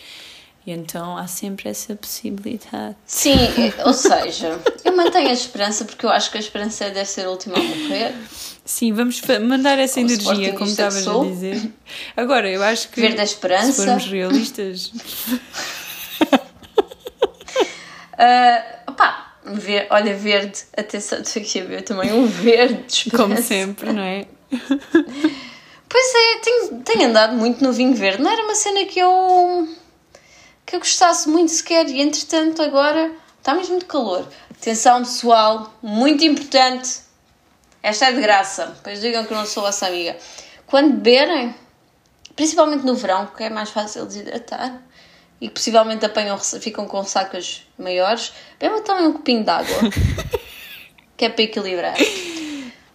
E 0.66 0.72
então 0.72 1.16
há 1.16 1.28
sempre 1.28 1.68
essa 1.68 1.94
possibilidade. 1.94 2.96
Sim, 3.06 3.38
ou 3.84 3.92
seja, 3.92 4.60
eu 4.84 4.96
mantenho 4.96 5.28
a 5.28 5.32
esperança 5.32 5.84
porque 5.84 6.04
eu 6.04 6.10
acho 6.10 6.28
que 6.28 6.38
a 6.38 6.40
esperança 6.40 6.90
deve 6.90 7.04
ser 7.04 7.26
a 7.26 7.30
última 7.30 7.56
a 7.56 7.62
morrer. 7.62 8.12
Sim, 8.64 8.92
vamos 8.92 9.22
mandar 9.42 9.78
essa 9.78 10.00
como 10.00 10.10
energia, 10.10 10.52
como 10.54 10.68
estavas 10.68 11.06
a 11.06 11.18
dizer. 11.20 11.70
Agora, 12.16 12.50
eu 12.50 12.64
acho 12.64 12.88
que. 12.88 13.00
Verde 13.00 13.20
a 13.20 13.24
esperança. 13.24 13.72
Se 13.72 13.84
formos 13.84 14.06
realistas. 14.06 14.86
uh, 18.12 18.90
opá, 18.90 19.36
ver, 19.44 19.86
olha, 19.90 20.16
verde, 20.16 20.64
atenção, 20.76 21.20
estou 21.20 21.40
aqui 21.42 21.60
a 21.60 21.64
ver 21.64 21.82
também 21.82 22.12
um 22.12 22.26
verde 22.26 22.82
de 22.82 22.92
esperança. 22.92 23.22
Como 23.22 23.40
sempre, 23.40 23.92
não 23.92 24.02
é? 24.02 24.26
Pois 25.88 26.12
é, 26.14 26.38
tenho, 26.40 26.80
tenho 26.82 27.08
andado 27.08 27.36
muito 27.36 27.62
no 27.62 27.72
vinho 27.72 27.94
verde. 27.94 28.20
Não 28.20 28.30
era 28.30 28.42
uma 28.42 28.54
cena 28.56 28.84
que 28.84 28.98
eu. 28.98 29.68
Que 30.66 30.74
eu 30.76 30.80
gostasse 30.80 31.28
muito 31.28 31.52
sequer. 31.52 31.88
E 31.88 32.00
entretanto, 32.02 32.60
agora 32.60 33.12
está 33.38 33.54
mesmo 33.54 33.72
muito 33.72 33.86
calor. 33.86 34.26
Atenção, 34.50 34.98
pessoal, 35.00 35.72
muito 35.82 36.24
importante. 36.24 37.00
Esta 37.82 38.06
é 38.06 38.12
de 38.12 38.20
graça. 38.20 38.76
Pois 38.82 39.00
digam 39.00 39.24
que 39.24 39.32
eu 39.32 39.36
não 39.36 39.46
sou 39.46 39.62
vossa 39.62 39.86
amiga. 39.86 40.16
Quando 40.66 40.94
beberem, 40.94 41.54
principalmente 42.34 42.84
no 42.84 42.94
verão, 42.96 43.26
que 43.36 43.44
é 43.44 43.50
mais 43.50 43.70
fácil 43.70 44.04
desidratar 44.04 44.82
e 45.40 45.48
possivelmente 45.48 46.04
apanham, 46.04 46.36
ficam 46.38 46.86
com 46.86 47.04
sacas 47.04 47.62
maiores, 47.78 48.32
bebam 48.58 48.82
também 48.82 49.06
um 49.06 49.12
copinho 49.12 49.44
de 49.44 49.50
água. 49.50 49.76
que 51.16 51.24
é 51.26 51.28
para 51.28 51.44
equilibrar. 51.44 51.94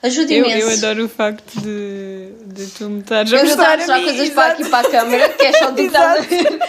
Ajuda 0.03 0.33
Eu, 0.33 0.45
imenso. 0.45 0.67
eu 0.67 0.73
adoro 0.73 1.05
o 1.05 1.09
facto 1.09 1.61
de, 1.61 2.31
de 2.47 2.67
tu 2.71 2.89
me 2.89 3.01
estares 3.01 3.31
a 3.31 3.35
Eu 3.37 3.45
mostrar 3.45 3.79
a 3.79 3.97
mim. 3.99 4.03
coisas 4.05 4.29
para 4.31 4.53
aqui 4.53 4.67
para 4.67 4.87
a 4.87 4.91
câmera, 4.91 5.29
que 5.29 5.45
é 5.45 5.53
só 5.53 5.71
que 5.71 5.81
estás 5.83 6.17
a 6.17 6.21
ver. 6.21 6.59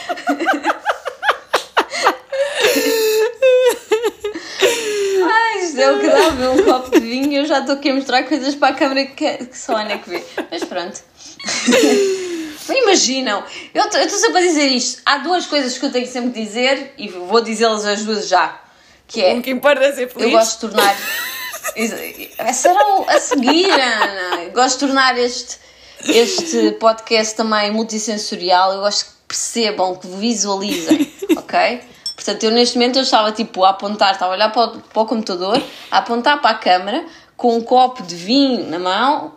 É 5.82 5.92
o 5.92 5.98
que 6.00 6.08
dá 6.08 6.26
a 6.26 6.30
ver 6.30 6.48
um 6.48 6.62
copo 6.64 6.90
de 6.90 7.00
vinho. 7.00 7.32
Eu 7.32 7.46
já 7.46 7.60
estou 7.60 7.74
aqui 7.74 7.90
a 7.90 7.94
mostrar 7.94 8.22
coisas 8.24 8.54
para 8.54 8.68
a 8.74 8.76
câmera 8.78 9.06
que, 9.06 9.46
que 9.46 9.58
só 9.58 9.76
a 9.76 9.80
Ana 9.82 9.98
que 9.98 10.10
vê. 10.10 10.22
Mas 10.50 10.64
pronto. 10.64 11.00
Imaginam. 12.84 13.42
Eu 13.74 13.84
estou 13.84 14.18
sempre 14.18 14.38
a 14.38 14.42
dizer 14.42 14.66
isto. 14.68 15.02
Há 15.04 15.18
duas 15.18 15.46
coisas 15.46 15.76
que 15.76 15.84
eu 15.84 15.90
tenho 15.92 16.06
sempre 16.06 16.30
de 16.30 16.44
dizer 16.46 16.94
e 16.96 17.08
vou 17.08 17.40
dizê-las 17.40 17.84
as 17.84 18.04
duas 18.04 18.28
já. 18.28 18.60
Que 19.06 19.22
é, 19.22 19.34
O 19.34 19.42
que 19.42 19.50
importa 19.50 19.84
é 19.84 19.92
ser 19.92 20.08
feliz. 20.08 20.26
eu 20.32 20.38
gosto 20.38 20.54
de 20.66 20.72
tornar. 20.74 20.96
Essa 22.38 22.68
era 22.70 22.88
o- 22.96 23.04
a 23.08 23.20
seguir, 23.20 23.70
Ana. 23.70 24.42
Eu 24.44 24.50
gosto 24.52 24.80
de 24.80 24.86
tornar 24.86 25.18
este, 25.18 25.58
este 26.04 26.72
podcast 26.72 27.34
também 27.36 27.70
multissensorial. 27.70 28.72
Eu 28.74 28.80
gosto 28.80 29.04
que 29.06 29.12
percebam, 29.28 29.94
que 29.96 30.06
visualizem, 30.06 31.12
ok? 31.36 31.80
Portanto, 32.24 32.44
eu 32.44 32.52
neste 32.52 32.78
momento 32.78 33.00
eu 33.00 33.02
estava 33.02 33.32
tipo 33.32 33.64
a 33.64 33.70
apontar, 33.70 34.12
estava 34.12 34.32
a 34.32 34.36
olhar 34.36 34.52
para 34.52 34.66
o, 34.66 34.80
para 34.80 35.02
o 35.02 35.06
computador, 35.06 35.60
a 35.90 35.98
apontar 35.98 36.40
para 36.40 36.50
a 36.50 36.54
câmara 36.54 37.04
com 37.36 37.56
um 37.56 37.60
copo 37.60 38.04
de 38.04 38.14
vinho 38.14 38.70
na 38.70 38.78
mão 38.78 39.34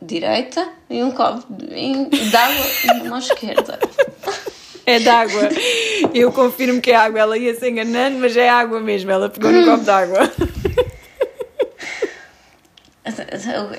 direita 0.00 0.66
e 0.88 1.02
um 1.02 1.10
copo 1.10 1.44
de 1.52 1.66
vinho 1.66 2.08
de 2.08 2.34
água 2.34 2.64
na 2.86 3.04
mão 3.04 3.18
esquerda. 3.18 3.78
É 4.86 4.98
de 4.98 5.08
água. 5.08 5.50
Eu 6.14 6.32
confirmo 6.32 6.80
que 6.80 6.90
é 6.90 6.96
água. 6.96 7.20
Ela 7.20 7.36
ia 7.36 7.54
se 7.54 7.68
enganando, 7.68 8.18
mas 8.18 8.36
é 8.36 8.48
água 8.48 8.80
mesmo. 8.80 9.10
Ela 9.10 9.28
pegou 9.28 9.52
no 9.52 9.64
copo 9.64 9.84
de 9.84 9.90
água. 9.90 10.20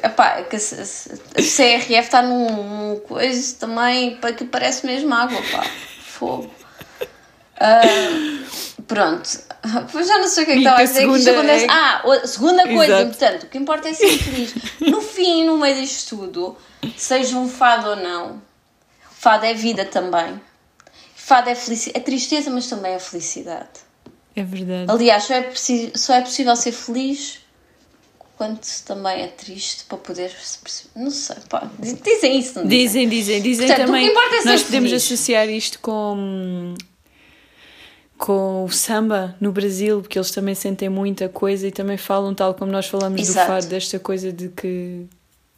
Epá, 0.03 0.37
é 0.37 0.43
que 0.43 0.55
a 0.55 0.59
CRF 0.59 1.91
está 1.91 2.21
num, 2.21 2.91
num 2.91 2.99
coisa 2.99 3.55
também 3.59 4.17
para 4.17 4.33
que 4.33 4.45
parece 4.45 4.85
mesmo 4.85 5.13
água, 5.13 5.41
pá. 5.51 5.65
Fogo. 5.99 6.62
Ah, 7.59 7.81
pronto. 8.87 9.29
Pois 9.91 10.07
já 10.07 10.17
não 10.17 10.27
sei 10.27 10.43
o 10.43 10.45
que 10.45 10.51
é 10.51 10.55
que 10.55 10.59
estava 10.61 10.77
a 10.77 10.81
que 10.81 10.87
dizer. 10.87 11.05
que 11.07 11.11
isto 11.17 11.23
segunda 11.23 11.31
acontece. 11.39 11.65
é- 11.65 11.67
Ah, 11.69 12.01
a 12.23 12.27
segunda 12.27 12.63
coisa 12.63 12.83
Exato. 12.93 13.03
importante. 13.03 13.45
O 13.45 13.49
que 13.49 13.57
importa 13.57 13.89
é 13.89 13.93
ser 13.93 14.17
feliz. 14.17 14.53
No 14.81 15.01
fim, 15.01 15.45
no 15.45 15.57
meio 15.57 15.75
disto 15.81 16.17
tudo, 16.17 16.57
seja 16.97 17.37
um 17.37 17.47
fado 17.47 17.89
ou 17.89 17.95
não, 17.95 18.41
fado 19.11 19.45
é 19.45 19.53
vida 19.53 19.85
também. 19.85 20.39
Fado 21.15 21.49
é 21.49 21.55
felicidade. 21.55 21.97
É 21.99 22.01
tristeza, 22.01 22.49
mas 22.49 22.67
também 22.67 22.93
é 22.93 22.99
felicidade. 22.99 23.69
É 24.35 24.43
verdade. 24.43 24.91
Aliás, 24.91 25.23
só 25.23 25.33
é, 25.35 25.41
preci- 25.43 25.91
só 25.95 26.15
é 26.15 26.21
possível 26.21 26.55
ser 26.55 26.71
feliz 26.73 27.39
quando 28.35 28.59
também 28.83 29.21
é 29.21 29.27
triste 29.27 29.85
para 29.85 29.97
poder 29.99 30.31
se 30.31 30.57
perceber. 30.57 30.89
Não 30.95 31.11
sei, 31.11 31.35
pá, 31.47 31.69
dizem 31.79 32.39
isso, 32.39 32.59
não 32.59 32.67
dizem? 32.67 33.07
Dizem, 33.07 33.09
dizem, 33.09 33.41
dizem 33.41 33.67
Portanto, 33.67 33.85
também. 33.85 34.11
que 34.11 34.17
é 34.17 34.43
nós 34.43 34.63
podemos 34.63 34.89
feliz. 34.89 35.03
associar 35.05 35.47
isto 35.49 35.79
com 35.79 36.73
com 38.23 38.63
o 38.63 38.71
samba 38.71 39.35
no 39.41 39.51
Brasil, 39.51 39.99
porque 39.99 40.17
eles 40.17 40.31
também 40.31 40.55
sentem 40.55 40.87
muita 40.87 41.27
coisa 41.27 41.67
e 41.67 41.71
também 41.71 41.97
falam, 41.97 42.33
tal 42.33 42.53
como 42.53 42.71
nós 42.71 42.87
falamos 42.87 43.19
Exato. 43.19 43.45
do 43.45 43.53
fado, 43.53 43.67
desta 43.67 43.99
coisa 43.99 44.31
de 44.31 44.47
que 44.47 45.05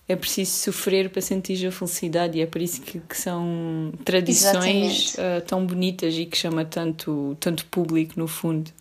é 0.09 0.15
preciso 0.15 0.51
sofrer 0.51 1.11
para 1.11 1.21
sentir 1.21 1.63
a 1.67 1.71
felicidade 1.71 2.39
e 2.39 2.41
é 2.41 2.47
por 2.47 2.59
isso 2.59 2.81
que, 2.81 2.99
que 3.01 3.15
são 3.15 3.93
tradições 4.03 5.15
ah, 5.19 5.41
tão 5.41 5.63
bonitas 5.63 6.15
e 6.15 6.25
que 6.25 6.35
chama 6.35 6.65
tanto, 6.65 7.37
tanto 7.39 7.67
público 7.67 8.13
no 8.17 8.27
fundo. 8.27 8.71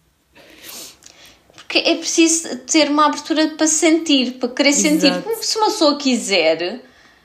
Porque 1.53 1.77
é 1.77 1.94
preciso 1.97 2.57
ter 2.61 2.88
uma 2.88 3.05
abertura 3.05 3.49
para 3.51 3.66
sentir, 3.66 4.38
para 4.38 4.49
querer 4.49 4.73
sentir. 4.73 5.09
Exato. 5.09 5.25
Porque 5.25 5.42
se 5.42 5.59
uma 5.59 5.66
pessoa 5.66 5.99
quiser, 5.99 6.81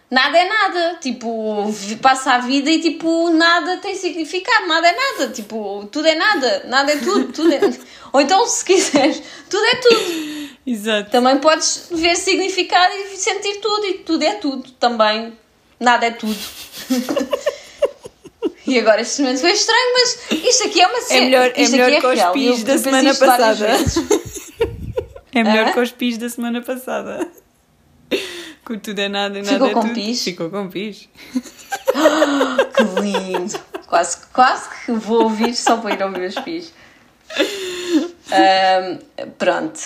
nada 0.09 0.37
é 0.37 0.47
nada. 0.47 0.97
Tipo, 1.01 1.73
passa 2.01 2.33
a 2.33 2.37
vida 2.39 2.69
e 2.69 2.79
tipo, 2.81 3.29
nada 3.31 3.77
tem 3.77 3.95
significado, 3.95 4.67
nada 4.67 4.87
é 4.87 4.95
nada. 4.95 5.29
Tipo, 5.31 5.87
tudo 5.91 6.07
é 6.07 6.15
nada, 6.15 6.63
nada 6.67 6.91
é 6.91 6.97
tudo. 6.97 7.25
tudo 7.33 7.53
é... 7.53 7.59
Ou 8.11 8.21
então, 8.21 8.45
se 8.47 8.65
quiseres, 8.65 9.21
tudo 9.49 9.65
é 9.65 9.75
tudo. 9.75 10.49
Exato. 10.65 11.11
Também 11.11 11.37
podes 11.37 11.87
ver 11.91 12.15
significado 12.15 12.93
e 12.95 13.17
sentir 13.17 13.59
tudo, 13.59 13.85
e 13.85 13.93
tudo 13.99 14.23
é 14.23 14.33
tudo 14.35 14.71
também. 14.71 15.37
Nada 15.79 16.07
é 16.07 16.11
tudo. 16.11 16.35
e 18.67 18.79
agora 18.79 19.01
este 19.01 19.21
momento 19.21 19.39
foi 19.41 19.51
estranho, 19.51 19.93
mas 19.93 20.19
isto 20.43 20.67
aqui 20.67 20.81
é 20.81 20.87
uma 20.87 20.97
É 20.97 21.01
cena. 21.01 21.21
melhor, 21.21 21.51
é 21.55 21.61
isto 21.61 21.71
melhor 21.71 21.91
aqui 21.91 22.01
que 22.01 22.07
os 22.07 22.15
real, 22.15 22.37
e 22.37 22.47
eu 22.47 22.53
pis 22.55 22.63
da 22.63 22.77
semana 22.77 23.15
passada. 23.15 23.67
É 25.31 25.43
melhor 25.43 25.67
Hã? 25.67 25.73
que 25.73 25.79
os 25.79 25.91
pis 25.91 26.17
da 26.17 26.27
semana 26.27 26.59
passada. 26.59 27.29
Que 28.69 28.77
tudo 28.77 28.99
é 28.99 29.09
nada 29.09 29.39
e 29.39 29.41
nada 29.41 29.53
Ficou 29.53 29.67
é 29.67 29.73
com 29.73 29.81
tudo. 29.81 29.93
pis? 29.95 30.23
Ficou 30.23 30.49
com 30.51 30.69
pis. 30.69 31.09
Que 32.75 32.83
lindo! 33.01 33.59
Quase, 33.87 34.17
quase 34.31 34.69
que 34.85 34.91
vou 34.91 35.23
ouvir 35.23 35.55
só 35.55 35.77
para 35.77 35.95
ir 35.95 36.03
ouvir 36.03 36.27
os 36.27 36.35
pis. 36.35 36.71
Ahm, 38.31 38.99
pronto. 39.39 39.79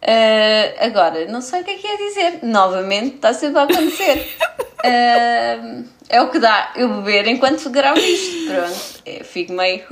Ah, 0.00 0.86
agora, 0.86 1.26
não 1.26 1.40
sei 1.40 1.62
o 1.62 1.64
que 1.64 1.72
é 1.72 1.76
que 1.76 1.86
é 1.88 1.96
dizer. 1.96 2.38
Novamente, 2.44 3.16
está 3.16 3.34
sempre 3.34 3.58
a 3.58 3.62
acontecer. 3.64 4.36
Ahm, 4.84 5.84
é 6.08 6.22
o 6.22 6.30
que 6.30 6.38
dá 6.38 6.72
eu 6.76 6.88
beber 7.02 7.26
enquanto 7.26 7.68
gravo 7.68 7.98
isto. 7.98 8.46
Pronto, 8.46 9.02
eu 9.04 9.24
fico 9.24 9.52
meio. 9.52 9.82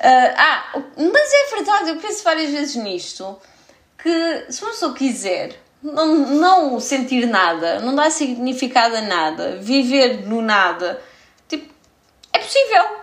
Ah, 0.00 0.34
ah, 0.74 0.82
mas 0.96 1.30
é 1.32 1.54
verdade, 1.54 1.90
eu 1.90 1.96
penso 1.96 2.24
várias 2.24 2.50
vezes 2.50 2.74
nisto. 2.76 3.38
Que 4.02 4.46
se 4.48 4.62
uma 4.62 4.70
pessoa 4.70 4.94
quiser 4.94 5.60
não, 5.82 6.16
não 6.16 6.80
sentir 6.80 7.26
nada, 7.26 7.80
não 7.80 7.94
dar 7.94 8.10
significado 8.10 8.96
a 8.96 9.00
nada, 9.00 9.58
viver 9.60 10.26
no 10.26 10.40
nada, 10.42 11.02
tipo, 11.48 11.72
é 12.32 12.38
possível. 12.38 13.02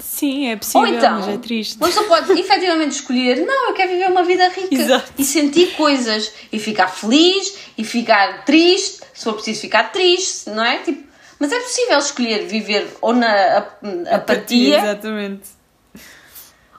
Sim, 0.00 0.48
é 0.48 0.56
possível, 0.56 0.80
Ou 0.80 0.86
então, 0.86 1.18
mas 1.18 1.28
é 1.28 1.36
triste. 1.38 1.76
uma 1.76 1.88
pessoa 1.88 2.06
pode 2.06 2.32
efetivamente 2.38 2.92
escolher, 2.92 3.44
não, 3.44 3.68
eu 3.68 3.74
quero 3.74 3.90
viver 3.90 4.06
uma 4.10 4.22
vida 4.22 4.48
rica 4.48 4.74
Exato. 4.74 5.12
e 5.18 5.24
sentir 5.24 5.74
coisas 5.76 6.32
e 6.52 6.58
ficar 6.58 6.88
feliz 6.88 7.56
e 7.76 7.84
ficar 7.84 8.44
triste, 8.44 9.00
se 9.12 9.24
for 9.24 9.34
preciso 9.34 9.60
ficar 9.60 9.90
triste, 9.92 10.48
não 10.50 10.64
é? 10.64 10.78
Tipo, 10.78 11.10
mas 11.38 11.50
é 11.52 11.58
possível 11.58 11.98
escolher 11.98 12.46
viver 12.46 12.86
ou 13.00 13.12
na 13.12 13.58
ap- 13.58 13.82
apatia 14.12 14.78
Exatamente. 14.78 15.42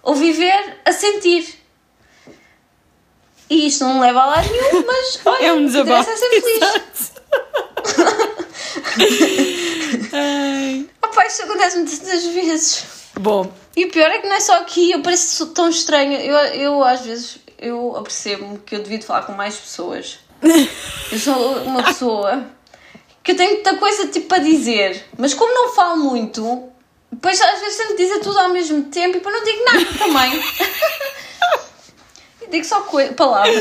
ou 0.01 0.15
viver 0.15 0.77
a 0.85 0.91
sentir. 0.93 1.61
E 3.53 3.67
isto 3.67 3.83
não 3.83 3.99
leva 3.99 4.19
a 4.21 4.25
lado 4.25 4.49
nenhum, 4.51 4.83
mas 4.85 5.19
olha, 5.25 5.45
É 5.45 5.53
um 5.53 5.59
que 5.59 5.65
desabafo. 5.65 6.09
interessa 6.09 6.25
é 6.25 6.29
ser 6.29 6.41
feliz. 6.41 7.11
Ai. 10.13 10.89
Opa, 11.03 11.25
isto 11.27 11.43
acontece 11.43 11.77
muitas 11.77 12.25
vezes. 12.25 12.83
Bom, 13.19 13.51
E 13.75 13.85
o 13.85 13.91
pior 13.91 14.09
é 14.09 14.17
que 14.17 14.27
não 14.27 14.35
é 14.35 14.39
só 14.39 14.57
aqui, 14.57 14.91
eu 14.91 15.01
pareço 15.01 15.45
tão 15.47 15.69
estranha. 15.69 16.19
Eu, 16.19 16.35
eu 16.59 16.83
às 16.83 17.01
vezes 17.01 17.37
eu 17.59 17.95
apercebo-me 17.95 18.57
que 18.59 18.75
eu 18.75 18.79
devia 18.81 18.97
de 18.97 19.05
falar 19.05 19.21
com 19.23 19.33
mais 19.33 19.55
pessoas. 19.55 20.17
Eu 21.11 21.19
sou 21.19 21.57
uma 21.63 21.83
pessoa 21.83 22.45
que 23.23 23.31
eu 23.33 23.37
tenho 23.37 23.51
muita 23.53 23.77
coisa 23.77 24.07
tipo 24.07 24.27
para 24.27 24.39
dizer, 24.43 25.05
mas 25.17 25.33
como 25.35 25.53
não 25.53 25.73
falo 25.73 25.97
muito, 25.97 26.69
depois 27.11 27.39
às 27.39 27.59
vezes 27.61 27.77
tenho 27.77 27.89
de 27.95 28.03
dizer 28.03 28.19
tudo 28.19 28.39
ao 28.39 28.49
mesmo 28.49 28.83
tempo 28.85 29.09
e 29.09 29.13
depois 29.19 29.35
não 29.35 29.43
digo 29.43 29.63
nada 29.63 29.85
também. 29.99 30.43
digo 32.51 32.65
só 32.65 32.81
palavras. 33.15 33.55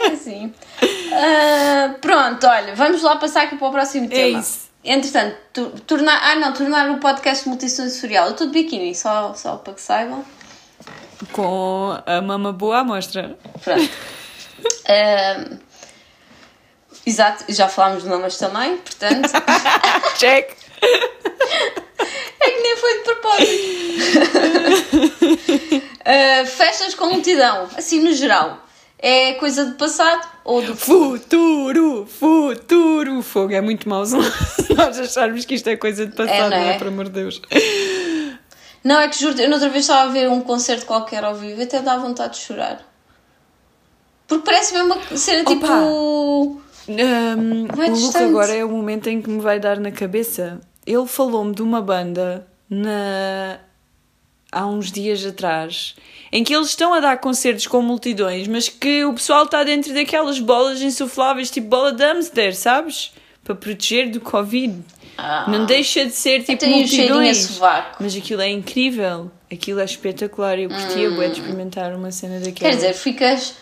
É 0.00 0.06
assim. 0.12 0.52
Ah, 1.12 1.94
pronto, 2.00 2.46
olha, 2.46 2.74
vamos 2.74 3.02
lá 3.02 3.16
passar 3.16 3.42
aqui 3.44 3.56
para 3.56 3.68
o 3.68 3.72
próximo 3.72 4.08
tema. 4.08 4.38
isso. 4.40 4.64
Entretanto, 4.84 5.36
tu- 5.52 5.70
tornar, 5.86 6.20
ah 6.22 6.34
não, 6.36 6.52
tornar 6.52 6.90
o 6.90 6.98
podcast 6.98 7.48
multissensorial. 7.48 8.26
Eu 8.26 8.32
estou 8.32 8.46
de 8.48 8.52
biquíni, 8.52 8.94
só, 8.94 9.32
só 9.34 9.56
para 9.56 9.72
que 9.74 9.80
saibam. 9.80 10.22
com 11.32 11.96
a 12.04 12.20
mama 12.20 12.52
boa 12.52 12.80
à 12.80 12.84
mostra. 12.84 13.38
Pronto. 13.62 13.90
Ahm, 14.88 15.58
exato, 17.06 17.44
já 17.48 17.66
falámos 17.68 18.02
de 18.02 18.08
mamas 18.10 18.36
também, 18.36 18.76
portanto. 18.76 19.30
Check! 20.18 20.54
É 22.40 22.50
que 22.50 22.60
nem 22.60 22.76
foi 22.76 22.94
de 22.98 23.04
propósito. 23.04 23.54
Ah, 26.04 26.44
festas 26.46 26.94
com 26.94 27.06
multidão, 27.06 27.68
assim 27.76 28.00
no 28.00 28.12
geral. 28.12 28.60
é 28.98 29.34
coisa 29.34 29.64
do 29.66 29.74
passado 29.76 30.26
ou 30.44 30.60
do 30.62 30.74
Futuro, 30.76 32.06
futuro, 32.06 33.22
fogo. 33.22 33.52
É 33.54 33.60
muito 33.60 33.88
mau 33.88 34.04
se 34.06 34.14
nós 34.74 34.98
acharmos 34.98 35.44
que 35.44 35.54
isto 35.54 35.68
é 35.68 35.76
coisa 35.76 36.06
de 36.06 36.14
passado, 36.14 36.34
É, 36.34 36.40
não 36.42 36.50
não 36.50 36.56
é? 36.56 36.74
é? 36.74 36.78
Por 36.78 36.86
amor 36.88 37.04
de 37.06 37.10
Deus. 37.12 37.40
Não, 38.82 39.00
é 39.00 39.08
que 39.08 39.18
juro, 39.18 39.40
eu 39.40 39.48
noutra 39.48 39.68
vez 39.70 39.84
estava 39.84 40.10
a 40.10 40.12
ver 40.12 40.28
um 40.28 40.40
concerto 40.42 40.84
qualquer 40.84 41.24
ao 41.24 41.34
vivo 41.34 41.58
e 41.60 41.64
até 41.64 41.80
dá 41.80 41.96
vontade 41.96 42.34
de 42.34 42.40
chorar. 42.40 42.80
Porque 44.28 44.44
parece 44.44 44.74
mesmo 44.74 44.94
uma 44.94 45.16
cena 45.16 45.42
Opa! 45.42 45.52
tipo. 45.54 46.60
Um, 46.86 47.66
Vai 47.74 47.88
o 47.90 47.94
distante. 47.94 48.24
agora 48.24 48.54
é 48.54 48.62
o 48.64 48.68
momento 48.68 49.06
em 49.08 49.22
que 49.22 49.30
me 49.30 49.40
vai 49.40 49.58
dar 49.58 49.78
na 49.80 49.90
cabeça. 49.90 50.60
Ele 50.86 51.06
falou-me 51.06 51.54
de 51.54 51.62
uma 51.62 51.80
banda 51.80 52.46
na... 52.68 53.58
há 54.54 54.66
uns 54.66 54.90
dias 54.90 55.26
atrás 55.26 55.94
em 56.34 56.42
que 56.42 56.52
eles 56.52 56.70
estão 56.70 56.92
a 56.92 56.98
dar 56.98 57.18
concertos 57.18 57.66
com 57.66 57.80
multidões, 57.80 58.48
mas 58.48 58.68
que 58.68 59.04
o 59.04 59.14
pessoal 59.14 59.44
está 59.44 59.62
dentro 59.62 59.94
daquelas 59.94 60.40
bolas 60.40 60.82
insufláveis, 60.82 61.48
tipo 61.48 61.68
bola 61.68 61.92
de 61.92 62.02
hamster, 62.02 62.56
sabes? 62.56 63.12
Para 63.44 63.54
proteger 63.54 64.10
do 64.10 64.20
Covid. 64.20 64.82
Ah. 65.16 65.46
Não 65.48 65.64
deixa 65.64 66.04
de 66.04 66.10
ser 66.10 66.42
tipo 66.42 66.64
um 66.66 66.70
multidões. 66.70 67.60
Mas 68.00 68.16
aquilo 68.16 68.42
é 68.42 68.50
incrível. 68.50 69.30
Aquilo 69.50 69.78
é 69.78 69.84
espetacular. 69.84 70.58
Eu 70.58 70.68
curtia 70.70 71.08
bué 71.10 71.28
de 71.28 71.38
experimentar 71.38 71.94
uma 71.94 72.10
cena 72.10 72.40
daquela. 72.40 72.52
Hum. 72.52 72.72
Quer 72.72 72.74
dizer, 72.74 72.94
ficas. 72.94 73.54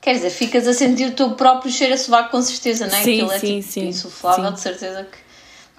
Quer 0.00 0.14
dizer, 0.14 0.30
ficas 0.30 0.66
a 0.66 0.72
sentir 0.72 1.08
o 1.08 1.12
teu 1.12 1.32
próprio 1.32 1.70
cheiro 1.70 1.92
a 1.92 1.98
sovaco 1.98 2.30
com 2.30 2.40
certeza, 2.40 2.86
não 2.86 2.96
é? 2.96 3.02
Sim, 3.02 3.20
Aquilo 3.20 3.32
é 3.32 3.38
sim, 3.38 3.60
tipo 3.60 3.72
sim, 3.72 3.88
insuflável, 3.88 4.46
sim. 4.46 4.54
de 4.54 4.60
certeza 4.60 5.04
que. 5.04 5.29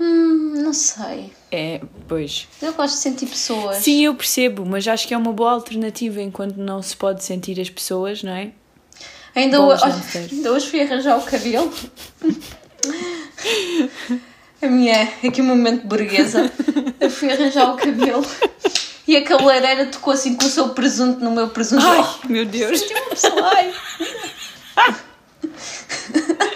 Hum, 0.04 0.54
não 0.64 0.74
sei. 0.74 1.32
É, 1.52 1.80
pois. 2.08 2.48
Eu 2.60 2.74
gosto 2.74 2.96
de 2.96 3.02
sentir 3.02 3.28
pessoas. 3.28 3.78
Sim, 3.78 4.06
eu 4.06 4.16
percebo, 4.16 4.66
mas 4.66 4.88
acho 4.88 5.08
que 5.08 5.14
é 5.14 5.18
uma 5.18 5.32
boa 5.32 5.52
alternativa 5.52 6.20
enquanto 6.22 6.58
não 6.58 6.82
se 6.82 6.96
pode 6.98 7.24
sentir 7.24 7.60
as 7.62 7.70
pessoas, 7.70 8.24
não 8.24 8.32
é? 8.32 8.52
Ainda, 9.36 9.58
Bolas 9.60 9.82
ho- 9.82 9.86
olha, 9.86 9.94
hamster. 9.94 10.28
ainda 10.32 10.52
hoje 10.52 10.70
fui 10.70 10.82
arranjar 10.82 11.18
o 11.18 11.22
cabelo. 11.22 11.72
A 14.62 14.68
minha, 14.68 15.04
aqui 15.24 15.42
um 15.42 15.46
momento 15.46 15.86
burguesa. 15.88 16.52
Eu 17.00 17.10
fui 17.10 17.32
arranjar 17.32 17.72
o 17.74 17.78
cabelo 17.78 18.26
e 19.08 19.16
a 19.16 19.24
cabeleireira 19.24 19.86
tocou 19.88 20.14
assim 20.14 20.36
com 20.36 20.46
o 20.46 20.50
seu 20.50 20.70
presunto 20.70 21.24
no 21.24 21.32
meu 21.32 21.50
presunto. 21.50 21.86
Ai, 21.86 22.00
Oh, 22.24 22.28
meu 22.28 22.46
Deus. 22.46 22.80
senti 22.80 22.94
uma 22.94 23.10
pessoa, 23.10 23.52
ai. 23.56 23.74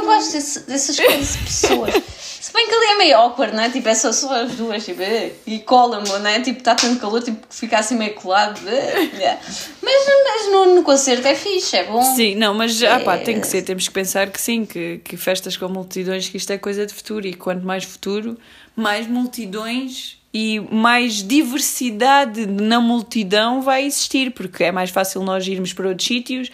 Eu 0.00 0.06
gosto 0.06 0.32
desse- 0.32 0.60
dessas 0.66 0.98
coisas 0.98 1.36
pessoas. 1.36 1.94
Se 2.40 2.54
bem 2.54 2.66
que 2.66 2.74
ali 2.74 2.86
é 2.86 2.96
meio 2.96 3.16
awkward, 3.18 3.54
não 3.54 3.62
é? 3.62 3.68
Tipo, 3.70 3.88
é 3.90 3.94
só, 3.94 4.10
só 4.12 4.32
as 4.42 4.52
duas, 4.52 4.82
tipo, 4.84 5.02
eh, 5.02 5.30
e 5.46 5.58
cola-me, 5.60 6.08
não 6.08 6.26
é? 6.26 6.40
Tipo, 6.40 6.58
está 6.58 6.74
tanto 6.74 6.98
calor, 6.98 7.22
tipo, 7.22 7.46
que 7.46 7.54
fica 7.54 7.78
assim 7.78 7.96
meio 7.96 8.14
colado. 8.14 8.58
eh. 8.66 9.38
Mas, 9.82 10.06
mas 10.24 10.50
no, 10.50 10.74
no 10.74 10.82
concerto 10.82 11.28
é 11.28 11.34
fixe, 11.34 11.76
é 11.76 11.84
bom. 11.84 12.02
Sim, 12.16 12.34
não, 12.36 12.54
mas 12.54 12.82
ah, 12.82 12.98
pá, 13.00 13.18
tem 13.18 13.34
que 13.38 13.46
É. 13.46 13.50
ser, 13.50 13.62
temos 13.62 13.86
que 13.86 13.92
pensar 13.94 14.30
que 14.30 14.40
sim, 14.40 14.64
que, 14.64 14.98
que 15.04 15.16
festas 15.18 15.56
com 15.56 15.68
multidões, 15.68 16.28
que 16.30 16.38
isto 16.38 16.50
é 16.50 16.56
coisa 16.58 16.86
de 16.86 16.94
futuro 16.94 17.26
e 17.26 17.34
quanto 17.34 17.64
mais 17.64 17.84
futuro, 17.84 18.38
mais 18.74 19.06
multidões 19.06 20.16
e 20.32 20.60
mais 20.60 21.22
diversidade 21.22 22.46
na 22.46 22.80
multidão 22.80 23.60
vai 23.60 23.84
existir, 23.84 24.30
porque 24.32 24.64
é 24.64 24.72
mais 24.72 24.88
fácil 24.90 25.22
nós 25.22 25.46
irmos 25.46 25.72
para 25.72 25.88
outros 25.88 26.06
sítios, 26.08 26.50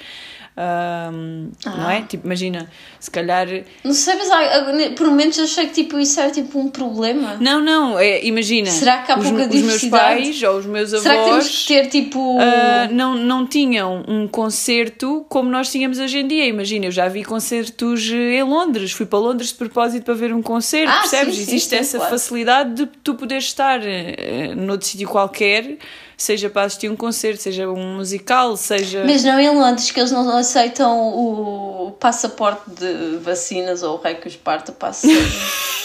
não 0.56 1.86
Ah. 1.86 1.94
é? 1.94 2.02
Tipo, 2.02 2.26
imagina, 2.26 2.68
se 2.98 3.10
calhar. 3.10 3.46
Não 3.84 3.92
sei, 3.92 4.14
mas 4.16 4.30
ah, 4.30 4.66
por 4.96 5.06
momentos 5.06 5.38
achei 5.38 5.66
que 5.66 5.74
tipo, 5.74 5.98
isso 5.98 6.18
era 6.18 6.30
tipo 6.30 6.58
um 6.58 6.68
problema. 6.68 7.36
Não, 7.40 7.60
não, 7.60 7.98
é, 7.98 8.24
imagina. 8.24 8.70
Será 8.70 8.98
que 8.98 9.12
há 9.12 9.18
os, 9.18 9.24
pouca 9.28 9.42
os 9.42 9.48
meus 9.48 9.62
diversidade? 9.62 10.22
pais 10.22 10.42
ou 10.42 10.56
os 10.58 10.66
meus 10.66 10.92
avós. 10.94 11.02
Será 11.02 11.16
que 11.18 11.24
temos 11.30 11.48
que 11.48 11.66
ter 11.74 11.86
tipo. 11.88 12.38
Ah, 12.40 12.88
não, 12.90 13.14
não 13.14 13.46
tinham 13.46 14.02
um 14.08 14.26
concerto 14.26 15.24
como 15.28 15.50
nós 15.50 15.70
tínhamos 15.70 15.98
hoje 15.98 16.18
em 16.18 16.26
dia. 16.26 16.46
Imagina, 16.46 16.86
eu 16.86 16.90
já 16.92 17.08
vi 17.08 17.22
concertos 17.24 18.10
eh, 18.10 18.38
em 18.38 18.42
Londres, 18.42 18.92
fui 18.92 19.06
para 19.06 19.18
Londres 19.18 19.48
de 19.50 19.54
propósito 19.56 20.04
para 20.04 20.14
ver 20.14 20.32
um 20.32 20.42
concerto, 20.42 20.90
Ah, 20.92 21.00
percebes? 21.00 21.34
sim, 21.34 21.44
sim, 21.44 21.50
Existe 21.50 21.70
sim, 21.70 21.76
essa 21.76 21.98
claro. 21.98 22.12
facilidade 22.12 22.74
de 22.74 22.86
tu 23.04 23.14
poderes 23.14 23.44
estar 23.44 23.80
eh, 23.84 24.54
noutro 24.54 24.86
sítio 24.86 25.08
qualquer, 25.08 25.76
seja 26.16 26.48
para 26.48 26.62
assistir 26.62 26.90
um 26.90 26.96
concerto, 26.96 27.42
seja 27.42 27.68
um 27.68 27.96
musical, 27.96 28.56
seja. 28.56 29.04
Mas 29.04 29.22
não 29.22 29.38
em 29.38 29.50
Londres, 29.50 29.90
que 29.90 30.00
eles 30.00 30.10
não 30.10 30.36
aceitam 30.36 31.08
o 31.08 31.92
passaporte 32.00 32.70
de 32.70 33.18
vacinas 33.18 33.82
ou 33.82 33.98
o 33.98 34.00
rei 34.00 34.14
que 34.14 34.26
os 34.26 34.36
parta 34.36 34.72
para 34.72 34.92
serem 34.92 35.30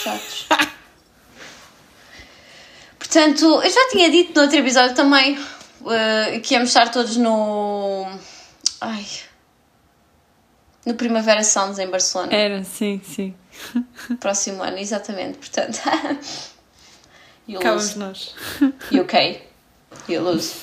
chatos. 0.03 0.47
Portanto, 2.97 3.43
eu 3.61 3.69
já 3.69 3.89
tinha 3.89 4.09
dito 4.09 4.33
no 4.33 4.43
outro 4.43 4.57
episódio 4.57 4.95
também 4.95 5.37
eh, 5.89 6.39
que 6.39 6.53
íamos 6.53 6.69
estar 6.69 6.89
todos 6.89 7.17
no. 7.17 8.07
Ai. 8.79 9.05
No 10.85 10.93
Primavera 10.95 11.43
Sounds 11.43 11.77
em 11.77 11.89
Barcelona. 11.89 12.33
Era, 12.33 12.63
sim, 12.63 13.01
sim. 13.03 13.35
Próximo 14.19 14.63
ano, 14.63 14.77
exatamente. 14.77 15.37
Portanto. 15.37 15.81
vamos 17.61 17.95
nós. 17.95 18.33
UK. 18.91 19.50
You 20.07 20.21
lose. 20.23 20.53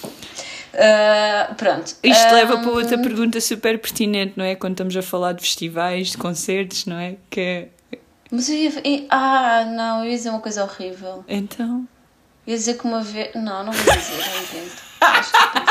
Eh, 0.73 1.49
pronto. 1.57 1.95
Isto 2.03 2.27
Ah, 2.29 2.33
leva 2.33 2.59
para 2.59 2.71
outra 2.71 2.99
pergunta 2.99 3.41
super 3.41 3.79
pertinente, 3.81 4.35
não 4.37 4.45
é? 4.45 4.55
Quando 4.55 4.73
estamos 4.73 4.97
a 4.97 5.03
falar 5.03 5.33
de 5.33 5.41
festivais, 5.43 6.09
de 6.09 6.19
concertos, 6.19 6.85
não 6.87 6.97
é? 6.99 7.17
Que 7.31 7.41
é. 7.41 7.69
Mas 8.31 8.49
eu 8.49 8.57
ia. 8.57 9.07
Ah, 9.11 9.65
não, 9.65 10.05
eu 10.05 10.11
ia 10.11 10.17
dizer 10.17 10.31
uma 10.31 10.41
coisa 10.41 10.63
horrível. 10.65 11.25
Então. 11.27 11.87
Eu 12.47 12.53
ia 12.53 12.57
dizer 12.59 12.75
que 12.79 12.85
uma 12.85 13.01
vez. 13.01 13.35
Não, 13.35 13.65
não 13.65 13.73
vou 13.73 13.95
dizer, 13.97 14.17
não. 15.01 15.09
Acho 15.09 15.33
que- 15.33 15.68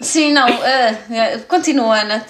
Sim, 0.00 0.32
não, 0.32 0.46
ah, 0.46 1.38
continua, 1.46 2.00
Ana. 2.00 2.24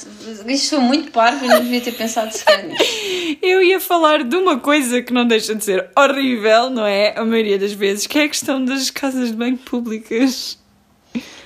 Isto 0.47 0.71
foi 0.71 0.79
muito 0.81 1.13
parvo 1.13 1.45
e 1.45 1.49
não 1.49 1.63
devia 1.63 1.81
ter 1.81 1.93
pensado 1.93 2.33
sequer 2.33 2.65
nisso. 2.65 3.39
Eu 3.41 3.63
ia 3.63 3.79
falar 3.79 4.25
de 4.25 4.37
uma 4.37 4.59
coisa 4.59 5.01
que 5.01 5.13
não 5.13 5.25
deixa 5.25 5.55
de 5.55 5.65
ser 5.65 5.89
horrível, 5.97 6.69
não 6.69 6.85
é? 6.85 7.17
A 7.17 7.25
maioria 7.25 7.59
das 7.59 7.73
vezes, 7.73 8.09
que 8.09 8.19
é 8.19 8.25
a 8.25 8.29
questão 8.29 8.65
das 8.65 8.91
casas 8.91 9.31
de 9.31 9.37
banho 9.37 9.57
públicas. 9.57 10.59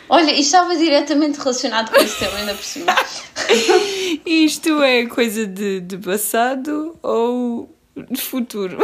Olha, 0.09 0.31
isto 0.31 0.55
estava 0.55 0.77
diretamente 0.77 1.39
relacionado 1.39 1.91
com 1.91 1.97
esse 2.01 2.19
tema, 2.19 2.39
ainda 2.39 2.55
por 2.55 2.65
cima. 2.65 2.95
Isto 4.25 4.83
é 4.83 5.07
coisa 5.07 5.47
de, 5.47 5.81
de 5.81 5.97
passado 5.99 6.99
ou 7.03 7.75
de 8.11 8.21
futuro? 8.21 8.79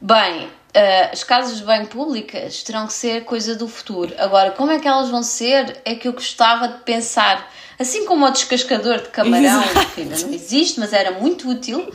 Bem, 0.00 0.48
ah, 0.74 1.10
as 1.12 1.22
casas 1.22 1.58
de 1.58 1.64
banho 1.64 1.86
públicas 1.86 2.62
terão 2.62 2.86
que 2.86 2.92
ser 2.92 3.24
coisa 3.24 3.54
do 3.54 3.68
futuro. 3.68 4.14
Agora, 4.18 4.52
como 4.52 4.70
é 4.72 4.78
que 4.78 4.88
elas 4.88 5.10
vão 5.10 5.22
ser? 5.22 5.80
É 5.84 5.94
que 5.94 6.08
eu 6.08 6.12
gostava 6.12 6.68
de 6.68 6.78
pensar, 6.78 7.52
assim 7.78 8.06
como 8.06 8.26
o 8.26 8.30
descascador 8.30 9.02
de 9.02 9.08
camarão, 9.08 9.62
que 9.94 10.02
ainda 10.02 10.18
não 10.18 10.32
existe, 10.32 10.80
mas 10.80 10.92
era 10.92 11.10
muito 11.12 11.48
útil, 11.48 11.92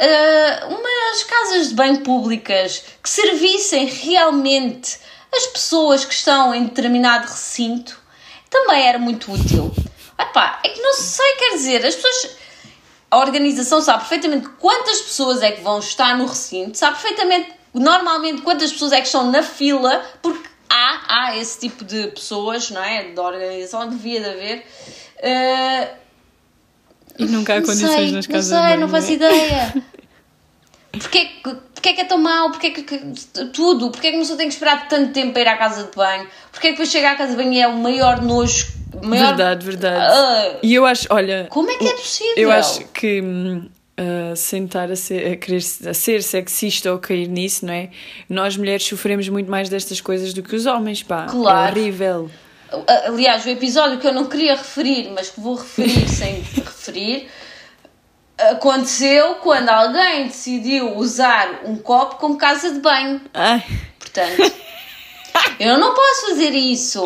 ah, 0.00 0.66
umas 0.68 1.22
casas 1.24 1.68
de 1.68 1.74
banho 1.74 2.00
públicas 2.00 2.84
que 3.02 3.10
servissem 3.10 3.86
realmente 3.86 4.98
as 5.36 5.46
pessoas 5.48 6.04
que 6.04 6.14
estão 6.14 6.54
em 6.54 6.64
determinado 6.64 7.26
recinto 7.26 8.00
também 8.48 8.86
era 8.86 8.98
muito 8.98 9.32
útil. 9.32 9.74
Epá, 10.18 10.60
é 10.64 10.68
que 10.68 10.80
não 10.80 10.94
sei, 10.94 11.34
quer 11.34 11.50
dizer, 11.56 11.84
as 11.84 11.96
pessoas 11.96 12.36
a 13.14 13.18
organização 13.18 13.80
sabe 13.80 14.00
perfeitamente 14.00 14.48
quantas 14.58 15.00
pessoas 15.00 15.40
é 15.40 15.52
que 15.52 15.60
vão 15.60 15.78
estar 15.78 16.18
no 16.18 16.26
recinto, 16.26 16.76
sabe 16.76 17.00
perfeitamente, 17.00 17.52
normalmente, 17.74 18.42
quantas 18.42 18.72
pessoas 18.72 18.92
é 18.92 19.00
que 19.00 19.06
estão 19.06 19.30
na 19.30 19.42
fila, 19.42 20.02
porque 20.22 20.48
há, 20.70 21.00
há 21.26 21.36
esse 21.36 21.58
tipo 21.60 21.84
de 21.84 22.08
pessoas, 22.08 22.70
não 22.70 22.82
é? 22.82 23.12
Da 23.12 23.22
organização, 23.22 23.88
devia 23.88 24.20
de 24.20 24.28
haver. 24.28 24.66
Eh, 25.18 25.88
E 27.18 27.24
nunca 27.26 27.54
há 27.54 27.60
não 27.60 27.66
condições 27.66 27.92
sei, 27.94 28.10
nas 28.12 28.26
não 28.26 28.32
casas 28.34 28.48
sei, 28.50 28.56
de 28.58 28.62
banho. 28.68 28.80
não 28.80 28.88
faço 28.88 29.10
é? 29.10 29.12
ideia. 29.14 29.74
Porquê, 30.92 31.28
porquê 31.42 31.92
que 31.92 32.00
é 32.02 32.04
tão 32.04 32.18
mau? 32.18 32.50
Porquê 32.52 32.70
que, 32.70 32.82
que- 32.84 33.44
tudo? 33.46 33.90
Porquê 33.90 34.10
que 34.10 34.16
uma 34.16 34.20
pessoa 34.22 34.38
tem 34.38 34.46
que 34.46 34.54
esperar 34.54 34.86
tanto 34.88 35.12
tempo 35.12 35.32
para 35.32 35.42
ir 35.42 35.48
à 35.48 35.56
casa 35.56 35.84
de 35.84 35.96
banho? 35.96 36.28
Porquê 36.52 36.68
que 36.68 36.72
depois 36.74 36.88
chega 36.88 37.10
à 37.10 37.16
casa 37.16 37.32
de 37.32 37.36
banho 37.36 37.52
e 37.52 37.60
é 37.60 37.66
o 37.66 37.76
maior 37.76 38.22
nojo? 38.22 38.68
Maior... 39.02 39.34
Verdade, 39.34 39.66
verdade. 39.66 39.96
Ah, 39.98 40.58
E 40.62 40.72
eu 40.72 40.86
acho, 40.86 41.08
olha. 41.10 41.48
como 41.50 41.68
é 41.68 41.76
que 41.76 41.88
é 41.88 41.92
possível? 41.94 42.34
Eu 42.36 42.52
acho 42.52 42.84
que 42.92 43.20
hum, 43.20 43.68
sem 44.36 44.64
estar 44.64 44.90
a 44.90 44.96
ser, 44.96 45.32
a, 45.32 45.36
querer, 45.36 45.62
a 45.88 45.94
ser 45.94 46.22
sexista 46.22 46.92
ou 46.92 46.98
cair 46.98 47.28
nisso, 47.28 47.64
não 47.64 47.72
é? 47.72 47.90
Nós 48.28 48.56
mulheres 48.56 48.84
sofremos 48.84 49.28
muito 49.28 49.50
mais 49.50 49.68
destas 49.68 50.00
coisas 50.00 50.34
do 50.34 50.42
que 50.42 50.56
os 50.56 50.66
homens, 50.66 51.02
pá. 51.02 51.26
Claro. 51.26 51.78
É 51.78 51.80
horrível. 51.80 52.30
Aliás, 53.06 53.44
o 53.44 53.48
episódio 53.48 53.98
que 53.98 54.06
eu 54.06 54.12
não 54.12 54.26
queria 54.26 54.56
referir, 54.56 55.10
mas 55.14 55.30
que 55.30 55.40
vou 55.40 55.54
referir 55.54 56.08
sem 56.10 56.40
referir, 56.40 57.28
aconteceu 58.38 59.36
quando 59.36 59.68
alguém 59.68 60.26
decidiu 60.26 60.96
usar 60.96 61.60
um 61.64 61.76
copo 61.76 62.16
como 62.16 62.36
casa 62.36 62.72
de 62.72 62.80
banho. 62.80 63.20
Ai, 63.32 63.62
Portanto, 63.98 64.52
eu 65.60 65.78
não 65.78 65.94
posso 65.94 66.28
fazer 66.28 66.50
isso. 66.50 67.04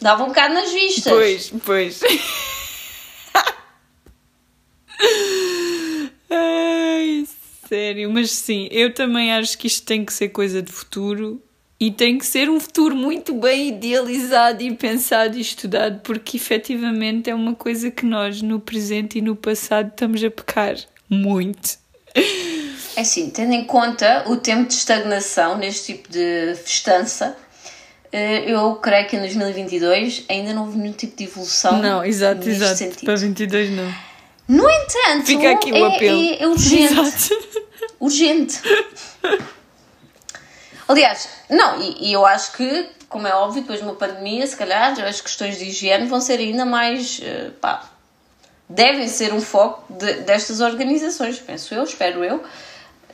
Dava 0.00 0.24
um 0.24 0.28
bocado 0.28 0.54
nas 0.54 0.72
vistas. 0.72 1.12
pois, 1.12 1.52
pois. 1.64 2.00
Ai, 6.30 7.26
sério, 7.68 8.10
mas 8.10 8.30
sim, 8.30 8.68
eu 8.70 8.92
também 8.92 9.32
acho 9.32 9.56
que 9.58 9.66
isto 9.66 9.84
tem 9.84 10.04
que 10.04 10.12
ser 10.12 10.28
coisa 10.28 10.62
de 10.62 10.70
futuro 10.72 11.42
E 11.80 11.90
tem 11.90 12.16
que 12.18 12.24
ser 12.24 12.48
um 12.48 12.60
futuro 12.60 12.94
muito 12.94 13.34
bem 13.34 13.68
idealizado 13.68 14.62
e 14.62 14.74
pensado 14.74 15.36
e 15.36 15.40
estudado, 15.40 16.00
porque 16.02 16.36
efetivamente 16.36 17.28
é 17.28 17.34
uma 17.34 17.54
coisa 17.54 17.90
que 17.90 18.06
nós, 18.06 18.40
no 18.40 18.60
presente 18.60 19.18
e 19.18 19.22
no 19.22 19.34
passado, 19.34 19.88
estamos 19.88 20.22
a 20.22 20.30
pecar 20.30 20.76
muito. 21.10 21.76
É 22.96 23.00
assim, 23.00 23.28
tendo 23.30 23.52
em 23.52 23.64
conta 23.64 24.24
o 24.28 24.36
tempo 24.36 24.68
de 24.68 24.74
estagnação 24.74 25.58
neste 25.58 25.94
tipo 25.94 26.08
de 26.08 26.54
festança, 26.64 27.36
eh, 28.12 28.44
eu 28.46 28.76
creio 28.76 29.08
que 29.08 29.16
em 29.16 29.18
2022 29.18 30.24
ainda 30.28 30.54
não 30.54 30.66
houve 30.66 30.78
nenhum 30.78 30.92
tipo 30.92 31.16
de 31.16 31.24
evolução. 31.24 31.82
Não, 31.82 32.04
exato, 32.04 32.48
exato. 32.48 32.76
Sentido. 32.76 33.04
Para 33.04 33.16
22 33.16 33.70
não. 33.70 33.92
No 34.46 34.68
entanto, 34.68 35.26
Fica 35.26 35.50
aqui 35.52 35.72
o 35.72 35.76
é, 35.76 35.96
apelo. 35.96 36.20
é, 36.20 36.42
é 36.42 36.46
urgente. 36.46 36.92
Exato. 36.92 37.64
Urgente. 37.98 38.60
Aliás, 40.86 41.28
não, 41.48 41.80
e, 41.80 42.10
e, 42.10 42.12
eu 42.12 42.26
acho 42.26 42.52
que, 42.52 42.90
como 43.08 43.26
é 43.26 43.34
óbvio, 43.34 43.62
depois 43.62 43.78
de 43.78 43.86
uma 43.86 43.94
pandemia, 43.94 44.46
se 44.46 44.54
calhar 44.54 44.92
as 45.02 45.20
questões 45.20 45.58
de 45.58 45.64
higiene 45.64 46.06
vão 46.06 46.20
ser 46.20 46.38
ainda 46.38 46.66
mais. 46.66 47.20
Eh, 47.22 47.50
pá, 47.58 47.90
devem 48.68 49.08
ser 49.08 49.32
um 49.32 49.40
foco 49.40 49.90
de, 49.92 50.12
destas 50.20 50.60
organizações, 50.60 51.38
penso 51.38 51.74
eu, 51.74 51.84
espero 51.84 52.22
eu. 52.22 52.44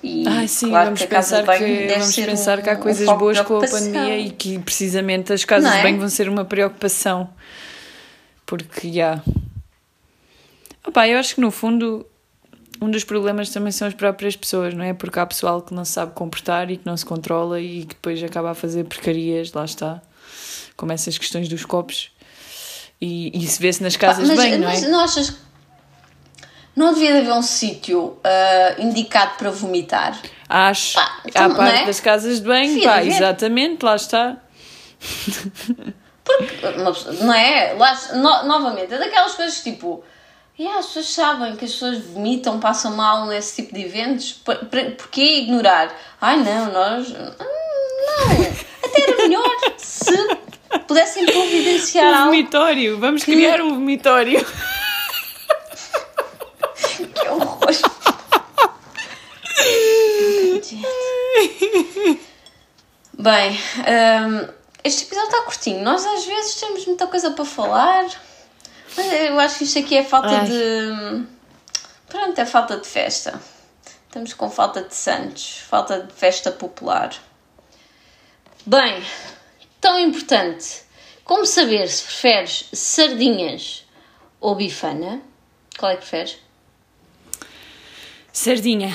E 0.03 0.27
Ai, 0.27 0.49
sim, 0.49 0.71
claro 0.71 0.87
vamos 0.87 1.01
que 1.03 1.07
pensar, 1.07 1.43
que, 1.43 1.87
vamos 1.89 2.17
pensar 2.17 2.59
um, 2.59 2.63
que 2.63 2.71
há 2.71 2.77
coisas 2.77 3.07
um 3.07 3.17
boas 3.17 3.41
com 3.43 3.59
a 3.59 3.69
pandemia 3.69 4.19
e 4.19 4.31
que 4.31 4.59
precisamente 4.59 5.33
as 5.33 5.45
casas 5.45 5.71
é? 5.71 5.77
de 5.77 5.83
banho 5.83 5.99
vão 5.99 6.09
ser 6.09 6.29
uma 6.29 6.45
preocupação. 6.45 7.29
Porque, 8.47 8.89
já. 8.89 8.93
Yeah. 8.93 9.23
Opa, 10.87 11.07
eu 11.09 11.19
acho 11.19 11.35
que 11.35 11.41
no 11.41 11.51
fundo 11.51 12.07
um 12.81 12.91
dos 12.91 13.05
problemas 13.05 13.51
também 13.51 13.73
são 13.73 13.87
as 13.87 13.95
próprias 13.95 14.35
pessoas, 14.35 14.73
não 14.73 14.85
é? 14.85 14.95
Porque 14.95 15.19
há 15.19 15.27
pessoal 15.27 15.61
que 15.61 15.75
não 15.75 15.85
se 15.85 15.93
sabe 15.93 16.13
comportar 16.13 16.71
e 16.71 16.79
que 16.79 16.87
não 16.87 16.97
se 16.97 17.05
controla 17.05 17.61
e 17.61 17.81
que 17.81 17.95
depois 17.95 18.23
acaba 18.23 18.51
a 18.53 18.55
fazer 18.55 18.85
porcarias, 18.85 19.53
lá 19.53 19.65
está, 19.65 20.01
como 20.77 20.91
essas 20.93 21.19
questões 21.19 21.49
dos 21.49 21.65
copos. 21.65 22.11
E, 23.01 23.31
e 23.35 23.47
se 23.47 23.61
vê-se 23.61 23.83
nas 23.83 23.97
casas 23.97 24.29
mas, 24.29 24.39
bem, 24.39 24.59
não 24.59 24.69
é? 24.69 24.73
Mas 24.73 24.83
não 24.91 25.01
achas 25.01 25.35
não 26.75 26.95
devia 26.95 27.19
haver 27.19 27.33
um 27.33 27.43
sítio 27.43 28.01
uh, 28.01 28.81
indicado 28.81 29.33
para 29.37 29.51
vomitar? 29.51 30.19
Acho. 30.49 30.95
Pá, 30.95 31.21
então, 31.27 31.51
à 31.51 31.55
parte 31.55 31.83
é? 31.83 31.87
das 31.87 32.01
casas 32.01 32.41
de 32.41 32.47
banho, 32.47 32.83
pá, 32.83 33.05
exatamente, 33.05 33.85
lá 33.85 33.97
está. 33.97 34.37
Porque, 36.25 37.25
não 37.25 37.35
é? 37.35 37.75
Lá, 37.75 37.99
no, 38.15 38.45
novamente, 38.47 38.95
é 38.95 38.99
daquelas 38.99 39.35
coisas 39.35 39.63
tipo. 39.63 40.03
Yeah, 40.61 40.81
as 40.81 40.89
pessoas 40.89 41.09
sabem 41.09 41.57
que 41.57 41.65
as 41.65 41.73
pessoas 41.73 42.01
vomitam, 42.01 42.61
passam 42.61 42.95
mal 42.95 43.25
nesse 43.25 43.63
tipo 43.63 43.75
de 43.75 43.81
eventos. 43.81 44.35
Por, 44.35 44.57
por, 44.57 44.91
porquê 44.91 45.39
ignorar? 45.39 45.91
Ai 46.21 46.37
não, 46.37 46.71
nós. 46.71 47.09
Hum, 47.09 47.35
não! 48.07 48.27
Até 48.85 49.03
era 49.05 49.17
melhor 49.17 49.49
se 49.79 50.13
pudessem 50.87 51.25
providenciar 51.25 52.13
um 52.13 52.15
algo. 52.15 52.27
Vomitório! 52.27 53.01
Vamos 53.01 53.25
que... 53.25 53.33
criar 53.33 53.63
um 53.63 53.71
vomitório! 53.71 54.47
que 57.15 57.29
horror! 57.31 57.61
Bem, 63.19 63.59
um, 63.79 64.49
este 64.85 65.05
episódio 65.05 65.31
está 65.31 65.43
curtinho. 65.45 65.83
Nós 65.83 66.05
às 66.05 66.27
vezes 66.27 66.57
temos 66.57 66.85
muita 66.85 67.07
coisa 67.07 67.31
para 67.31 67.47
falar, 67.47 68.05
eu 68.97 69.39
acho 69.39 69.59
que 69.59 69.65
isto 69.65 69.79
aqui 69.79 69.97
é 69.97 70.05
falta 70.05 70.29
Ai. 70.29 70.47
de. 70.47 71.27
Pronto, 72.09 72.39
é 72.39 72.47
falta 72.47 72.77
de 72.77 72.87
festa. 72.87 73.41
Estamos 74.07 74.35
com 74.35 74.51
falta 74.51 74.83
de 74.83 74.95
santos, 74.95 75.59
falta 75.69 76.01
de 76.03 76.13
festa 76.13 76.51
popular. 76.51 77.15
Bem, 78.67 79.03
tão 79.81 79.99
importante 79.99 80.83
como 81.25 81.47
saber 81.47 81.89
se 81.89 82.03
preferes 82.03 82.69
sardinhas 82.73 83.87
ou 84.41 84.57
bifana. 84.57 85.23
Qual 85.79 85.93
é 85.93 85.95
que 85.95 86.01
preferes? 86.01 86.39
Sardinha. 88.33 88.93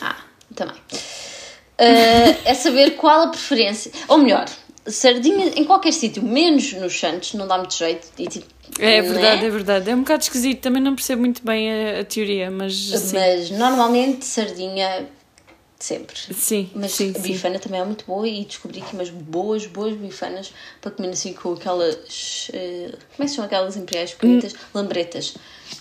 Ah, 0.00 0.16
também. 0.54 0.76
Uh, 0.76 2.36
é 2.44 2.54
saber 2.54 2.96
qual 2.96 3.22
a 3.22 3.28
preferência. 3.28 3.92
Ou 4.08 4.18
melhor, 4.18 4.46
sardinha 4.86 5.52
em 5.56 5.64
qualquer 5.64 5.92
sítio, 5.92 6.22
menos 6.22 6.72
nos 6.72 6.98
Santos, 6.98 7.34
não 7.34 7.46
dá 7.46 7.58
muito 7.58 7.74
jeito. 7.74 8.08
E, 8.18 8.26
tipo, 8.26 8.46
é 8.78 9.02
verdade, 9.02 9.44
é? 9.44 9.46
é? 9.46 9.50
verdade. 9.50 9.90
É 9.90 9.94
um 9.94 10.00
bocado 10.00 10.22
esquisito, 10.22 10.60
também 10.60 10.82
não 10.82 10.94
percebo 10.94 11.20
muito 11.20 11.44
bem 11.44 11.70
a, 11.70 12.00
a 12.00 12.04
teoria, 12.04 12.50
mas. 12.50 13.12
Mas 13.12 13.50
normalmente 13.50 14.24
sardinha 14.24 15.08
sempre. 15.78 16.16
Sim, 16.32 16.70
mas 16.74 16.92
sim, 16.92 17.12
bifana 17.12 17.56
sim. 17.56 17.62
também 17.62 17.80
é 17.80 17.84
muito 17.84 18.04
boa 18.06 18.26
e 18.26 18.44
descobri 18.44 18.80
que 18.80 18.94
umas 18.94 19.10
boas, 19.10 19.66
boas 19.66 19.94
bifanas 19.94 20.52
para 20.80 20.90
comer 20.90 21.10
assim 21.10 21.32
com 21.32 21.52
aquelas. 21.52 22.48
Uh, 22.48 22.96
como 23.16 23.18
é 23.18 23.24
que 23.24 23.28
chamam 23.28 23.46
aquelas 23.46 23.76
imperiais 23.76 24.12
pequenitas? 24.12 24.54
Hum. 24.54 24.56
Lambretas. 24.74 25.34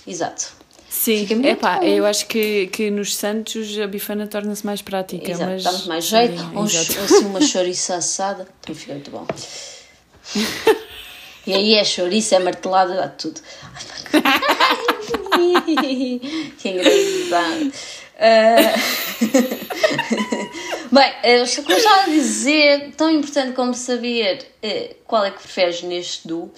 Exato. 0.05 0.60
Sim, 0.91 1.25
é 1.45 1.55
pá, 1.55 1.79
eu 1.85 2.05
acho 2.05 2.25
que, 2.25 2.67
que 2.67 2.91
nos 2.91 3.15
Santos 3.15 3.79
a 3.79 3.87
bifana 3.87 4.27
torna-se 4.27 4.65
mais 4.65 4.81
prática. 4.81 5.31
Exato, 5.31 5.49
mas... 5.49 5.63
dá 5.63 5.71
muito 5.71 5.87
mais 5.87 6.03
jeito. 6.03 6.37
Sim, 6.37 6.51
ou 6.53 6.65
assim 6.65 7.25
uma 7.25 7.39
chouriça 7.39 7.95
assada, 7.95 8.45
também 8.61 8.77
fica 8.77 8.91
muito 8.91 9.09
bom. 9.09 9.25
e 11.47 11.53
aí 11.53 11.75
é 11.75 11.85
chouriça, 11.85 12.35
é 12.35 12.39
martelada, 12.39 12.93
dá 12.93 13.07
tudo. 13.07 13.39
que 16.59 16.69
engraçado. 16.69 17.71
Uh... 18.19 19.51
Bem, 20.91 21.13
eu 21.23 21.45
como 21.63 21.77
estava 21.77 22.01
a 22.01 22.05
dizer, 22.05 22.91
tão 22.97 23.09
importante 23.09 23.53
como 23.53 23.73
saber 23.73 24.45
uh, 24.61 24.95
qual 25.05 25.23
é 25.23 25.31
que 25.31 25.37
preferes 25.41 25.81
neste 25.83 26.27
duo 26.27 26.51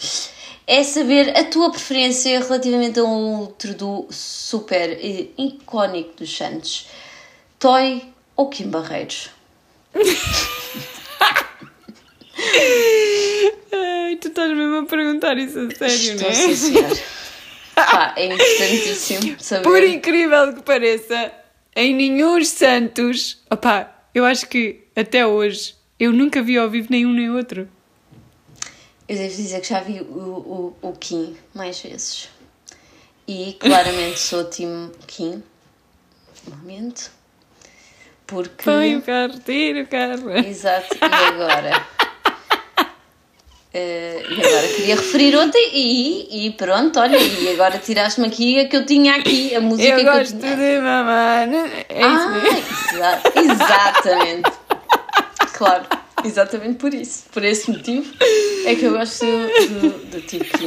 é 0.66 0.84
saber 0.84 1.38
a 1.38 1.44
tua 1.44 1.72
preferência 1.72 2.40
relativamente 2.40 3.00
a 3.00 3.04
um 3.04 3.42
outro 3.42 3.76
do 3.76 4.08
super 4.10 4.92
eh, 4.92 5.28
icónico 5.38 6.18
dos 6.18 6.36
Santos. 6.36 6.88
Toy 7.60 8.02
ou 8.36 8.50
Kim 8.50 8.70
Barreiros? 8.70 9.30
Ai, 13.72 14.16
tu 14.16 14.30
estás 14.30 14.50
mesmo 14.50 14.78
a 14.78 14.86
perguntar 14.86 15.38
isso 15.38 15.60
a 15.60 15.90
sério, 15.90 16.22
não 16.22 16.28
é? 16.28 16.34
Pá, 17.76 18.14
é 18.16 18.26
importantíssimo 18.26 19.36
saber. 19.40 19.64
Por 19.64 19.84
incrível 19.84 20.54
que 20.54 20.62
pareça, 20.62 21.32
em 21.76 21.94
nenhum 21.94 22.44
Santos, 22.44 23.44
opá, 23.52 24.03
eu 24.14 24.26
acho 24.26 24.48
que 24.48 24.82
até 24.96 25.26
hoje 25.26 25.76
eu 26.00 26.12
nunca 26.12 26.42
vi 26.42 26.58
ao 26.58 26.70
vivo 26.70 26.88
nenhum 26.90 27.14
nem 27.14 27.30
outro. 27.30 27.68
Eu 29.08 29.18
devo 29.18 29.36
dizer 29.36 29.62
que 29.62 29.68
já 29.68 29.80
vi 29.80 30.02
o, 30.02 30.76
o, 30.82 30.90
o 30.90 30.94
Kim 30.94 31.36
mais 31.54 31.80
vezes. 31.80 32.30
E 33.28 33.54
claramente 33.60 34.20
sou 34.20 34.50
time 34.50 34.92
Kim. 35.08 35.44
Momento. 36.48 37.12
Porque. 38.28 38.64
Põe 38.64 38.98
o 38.98 39.02
carro, 39.02 39.40
tira 39.40 39.84
o 39.84 39.88
carro. 39.88 40.30
Exato. 40.32 40.96
E 40.96 41.06
agora? 41.06 41.88
Uh, 43.74 44.34
e 44.34 44.46
agora 44.46 44.68
queria 44.68 44.96
referir 44.96 45.36
outra 45.36 45.60
e, 45.74 46.46
e 46.46 46.52
pronto, 46.52 47.00
olha, 47.00 47.18
e 47.18 47.54
agora 47.54 47.80
tiraste-me 47.80 48.28
aqui 48.28 48.60
a 48.60 48.68
que 48.68 48.78
eu 48.78 48.86
tinha 48.86 49.16
aqui, 49.16 49.56
a 49.56 49.62
música 49.62 49.90
eu 49.90 49.98
que 49.98 50.04
gosto 50.04 50.36
eu 50.36 50.40
tinha. 50.40 50.56
de 50.56 50.80
mamar. 50.80 51.50
É 51.90 52.04
ah, 52.04 52.42
exa 52.86 53.22
exatamente. 53.36 54.52
claro. 55.54 55.86
Exatamente 56.24 56.76
por 56.76 56.94
isso. 56.94 57.26
Por 57.32 57.44
esse 57.44 57.70
motivo 57.70 58.14
é 58.66 58.76
que 58.76 58.86
eu 58.86 58.94
gosto 58.94 59.26
do, 59.26 59.90
do 60.06 60.22
tipo. 60.22 60.58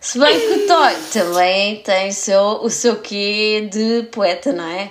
Se 0.00 0.18
bem 0.18 0.40
que 0.40 0.46
o 0.46 0.66
Toy 0.66 0.94
também 1.12 1.82
tem 1.82 2.08
o 2.08 2.12
seu, 2.12 2.42
o 2.62 2.70
seu 2.70 2.96
quê 2.96 3.68
de 3.70 4.04
poeta, 4.10 4.52
não 4.52 4.66
é? 4.66 4.90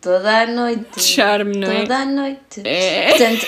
Toda 0.00 0.42
a 0.42 0.46
noite. 0.46 1.02
Charme, 1.02 1.56
não 1.56 1.68
toda 1.68 1.78
é? 1.78 1.82
Toda 1.82 1.96
a 1.96 2.04
noite. 2.04 2.62
É. 2.64 3.08
Portanto, 3.08 3.46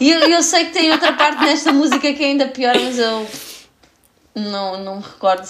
e 0.00 0.10
eu, 0.10 0.20
eu 0.28 0.42
sei 0.42 0.66
que 0.66 0.72
tem 0.72 0.90
outra 0.92 1.12
parte 1.12 1.42
nesta 1.42 1.72
música 1.72 2.12
que 2.12 2.22
é 2.22 2.26
ainda 2.26 2.48
pior, 2.48 2.74
mas 2.78 2.98
eu 2.98 3.26
não, 4.34 4.78
não 4.82 4.96
me 4.96 5.02
recordo. 5.02 5.48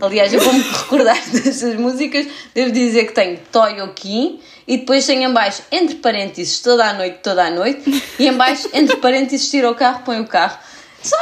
Aliás, 0.00 0.32
eu 0.32 0.40
vou-me 0.40 0.60
recordar 0.62 1.18
destas 1.30 1.74
músicas. 1.74 2.26
Devo 2.54 2.72
dizer 2.72 3.06
que 3.06 3.12
tenho 3.12 3.38
Toy 3.50 3.74
Kim 3.94 4.40
e 4.66 4.78
depois 4.78 5.06
tem 5.06 5.24
em 5.24 5.32
baixo, 5.32 5.62
entre 5.72 5.96
parênteses, 5.96 6.60
toda 6.60 6.84
a 6.84 6.92
noite, 6.92 7.18
toda 7.22 7.46
a 7.46 7.50
noite, 7.50 8.04
e 8.18 8.28
em 8.28 8.32
baixo, 8.34 8.68
entre 8.74 8.96
parênteses, 8.96 9.50
tira 9.50 9.70
o 9.70 9.74
carro, 9.74 10.02
põe 10.04 10.20
o 10.20 10.26
carro. 10.26 10.58
Só 11.02 11.16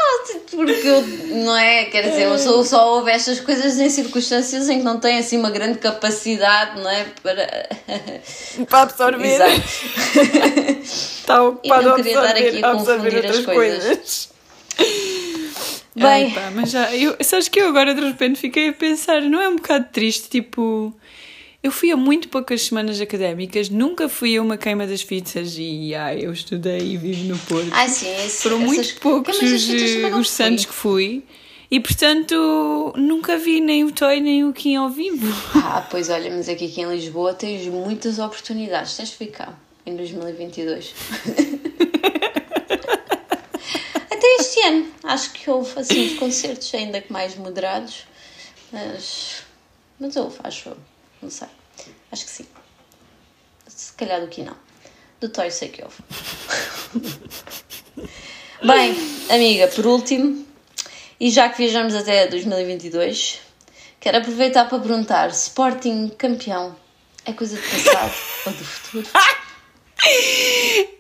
porque 0.51 0.87
eu, 0.89 1.03
não 1.45 1.57
é? 1.57 1.85
Quer 1.85 2.09
dizer, 2.09 2.23
eu 2.23 2.39
só, 2.39 2.65
só 2.65 2.95
ouve 2.95 3.11
estas 3.11 3.41
coisas 3.41 3.79
em 3.79 3.91
circunstâncias 3.91 4.69
em 4.69 4.79
que 4.79 4.85
não 4.85 4.99
tem 4.99 5.19
assim 5.19 5.37
uma 5.37 5.51
grande 5.51 5.79
capacidade, 5.79 6.81
não 6.81 6.91
é? 6.91 7.07
Para, 7.23 7.69
para 8.69 8.83
absorver. 8.83 9.35
Exato. 9.35 10.81
Está 10.83 11.43
ocupado 11.43 11.91
a 11.91 11.95
absorver, 11.95 12.65
a 12.65 12.73
confundir 12.73 13.27
as 13.27 13.45
coisas. 13.45 13.85
coisas. 13.85 14.37
Bem, 15.95 16.31
pá, 16.31 16.51
mas 16.55 16.71
já, 16.71 16.95
eu, 16.95 17.17
sabes 17.23 17.49
que 17.49 17.59
eu 17.59 17.69
agora 17.69 17.95
de 17.95 18.03
repente 18.03 18.39
fiquei 18.39 18.69
a 18.69 18.73
pensar, 18.73 19.23
não 19.23 19.41
é 19.41 19.49
um 19.49 19.57
bocado 19.57 19.87
triste, 19.91 20.29
tipo 20.29 20.95
eu 21.67 21.73
fui 21.73 21.91
a 21.91 21.97
muito 21.97 22.29
poucas 22.29 22.63
semanas 22.63 23.01
académicas, 23.01 23.69
nunca 23.69 24.09
fui 24.09 24.37
a 24.37 24.43
uma 24.43 24.57
queima 24.57 24.87
das 24.87 25.03
fitas 25.03 25.57
e 25.59 25.97
ai, 25.97 26.25
eu 26.25 26.33
estudei 26.33 26.79
e 26.79 26.97
vivo 26.97 27.25
no 27.25 27.37
Porto. 27.39 27.69
Ai, 27.73 27.89
sim, 27.89 28.09
esse, 28.25 28.45
Foram 28.45 28.63
essas... 28.63 28.77
muito 28.77 29.01
poucos 29.01 29.37
os, 29.43 29.69
os 30.17 30.31
santos 30.31 30.65
que 30.65 30.73
fui 30.73 31.25
e 31.69 31.81
portanto 31.81 32.93
nunca 32.97 33.37
vi 33.37 33.61
nem 33.61 33.83
o 33.83 33.91
Toy 33.91 34.21
nem 34.21 34.45
o 34.45 34.53
Kim 34.53 34.77
ao 34.77 34.89
vivo. 34.89 35.27
Ah, 35.57 35.85
pois 35.91 36.09
olha, 36.09 36.31
mas 36.31 36.49
aqui, 36.49 36.67
aqui 36.67 36.83
em 36.83 36.89
Lisboa 36.89 37.35
tens 37.35 37.67
muitas 37.67 38.21
oportunidades. 38.21 38.97
Tens 38.97 39.09
de 39.09 39.17
ficar 39.17 39.61
em 39.85 39.97
2022. 39.97 40.95
Até 44.09 44.27
este 44.39 44.61
ano, 44.61 44.87
acho 45.03 45.33
que 45.33 45.51
houve 45.51 45.81
assim 45.81 46.15
concertos 46.15 46.73
ainda 46.75 47.01
que 47.01 47.13
mais 47.13 47.35
moderados, 47.35 48.05
mas, 48.73 49.43
mas 49.99 50.15
houve, 50.15 50.37
acho 50.45 50.69
eu. 50.69 50.77
Não 51.21 51.31
sei. 51.31 51.49
Acho 52.11 52.25
que 52.25 52.31
sim. 52.31 52.47
Se 53.67 53.93
calhar 53.93 54.21
do 54.21 54.29
que 54.29 54.43
não. 54.43 54.57
Do 55.21 55.29
Toy 55.29 55.51
sei 55.51 55.69
que 55.69 55.83
houve. 55.83 55.97
Bem, 58.63 58.95
amiga, 59.31 59.69
por 59.69 59.87
último, 59.87 60.47
e 61.19 61.31
já 61.31 61.49
que 61.49 61.59
viajamos 61.59 61.95
até 61.95 62.27
2022, 62.27 63.41
quero 64.01 64.19
aproveitar 64.19 64.69
para 64.69 64.79
perguntar: 64.79 65.29
Sporting 65.29 66.09
campeão 66.09 66.77
é 67.25 67.33
coisa 67.33 67.57
do 67.57 67.63
passado 67.63 68.15
ou 68.47 68.53
do 68.53 68.65
futuro? 68.65 69.09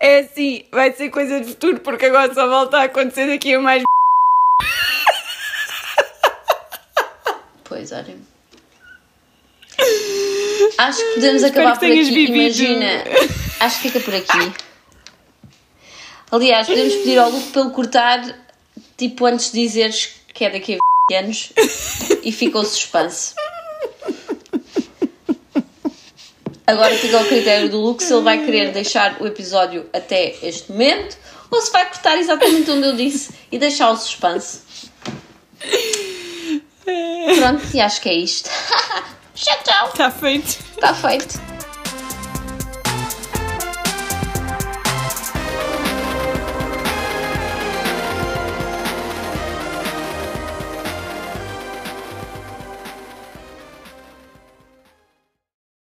É 0.01 0.20
assim, 0.20 0.64
vai 0.72 0.92
ser 0.92 1.11
coisa 1.11 1.40
de 1.40 1.49
futuro 1.49 1.81
porque 1.81 2.07
agora 2.07 2.33
só 2.35 2.49
volta 2.49 2.79
a 2.79 2.85
acontecer 2.85 3.27
daqui 3.27 3.55
a 3.55 3.61
mais. 3.61 3.83
Pois, 7.64 7.92
olha. 7.92 8.36
Acho 10.79 10.99
que 10.99 11.15
podemos 11.15 11.43
acabar 11.45 11.73
que 11.79 11.87
por 11.87 11.87
aqui. 11.87 12.05
vivido. 12.05 12.35
Imagina. 12.37 13.05
Acho 13.61 13.81
que 13.81 13.91
fica 13.91 14.01
por 14.01 14.15
aqui. 14.15 14.53
Aliás, 16.31 16.67
podemos 16.67 16.95
pedir 16.97 17.19
ao 17.19 17.31
Luke 17.31 17.59
ele 17.59 17.71
cortar, 17.71 18.39
tipo, 18.97 19.25
antes 19.27 19.53
de 19.53 19.61
dizeres 19.61 20.11
que 20.35 20.45
é 20.45 20.51
daqui 20.51 20.75
a 20.75 21.15
20 21.15 21.25
anos 21.25 21.53
e 22.23 22.33
fica 22.33 22.59
o 22.59 22.65
suspense. 22.65 23.35
Agora 26.67 26.97
fica 26.97 27.17
ao 27.19 27.25
critério 27.25 27.71
do 27.71 27.81
Luke 27.81 28.03
se 28.03 28.12
ele 28.12 28.23
vai 28.23 28.45
querer 28.45 28.73
deixar 28.73 29.23
o 29.23 29.27
episódio 29.27 29.89
até 29.93 30.35
este 30.43 30.73
momento 30.73 31.17
ou 31.49 31.61
se 31.61 31.71
vai 31.71 31.87
cortar 31.87 32.19
exatamente 32.19 32.69
onde 32.71 32.89
eu 32.89 32.97
disse 32.97 33.33
e 33.53 33.59
deixar 33.59 33.91
o 33.91 33.97
suspense. 33.97 34.61
Pronto, 37.39 37.62
e 37.73 37.81
acho 37.81 38.01
que 38.01 38.09
é 38.09 38.15
isto. 38.15 38.51
tchau, 39.37 39.57
tchau. 39.64 39.88
Está 39.88 40.11
feito. 40.11 40.46
Está 40.46 40.94
feito. 40.94 41.56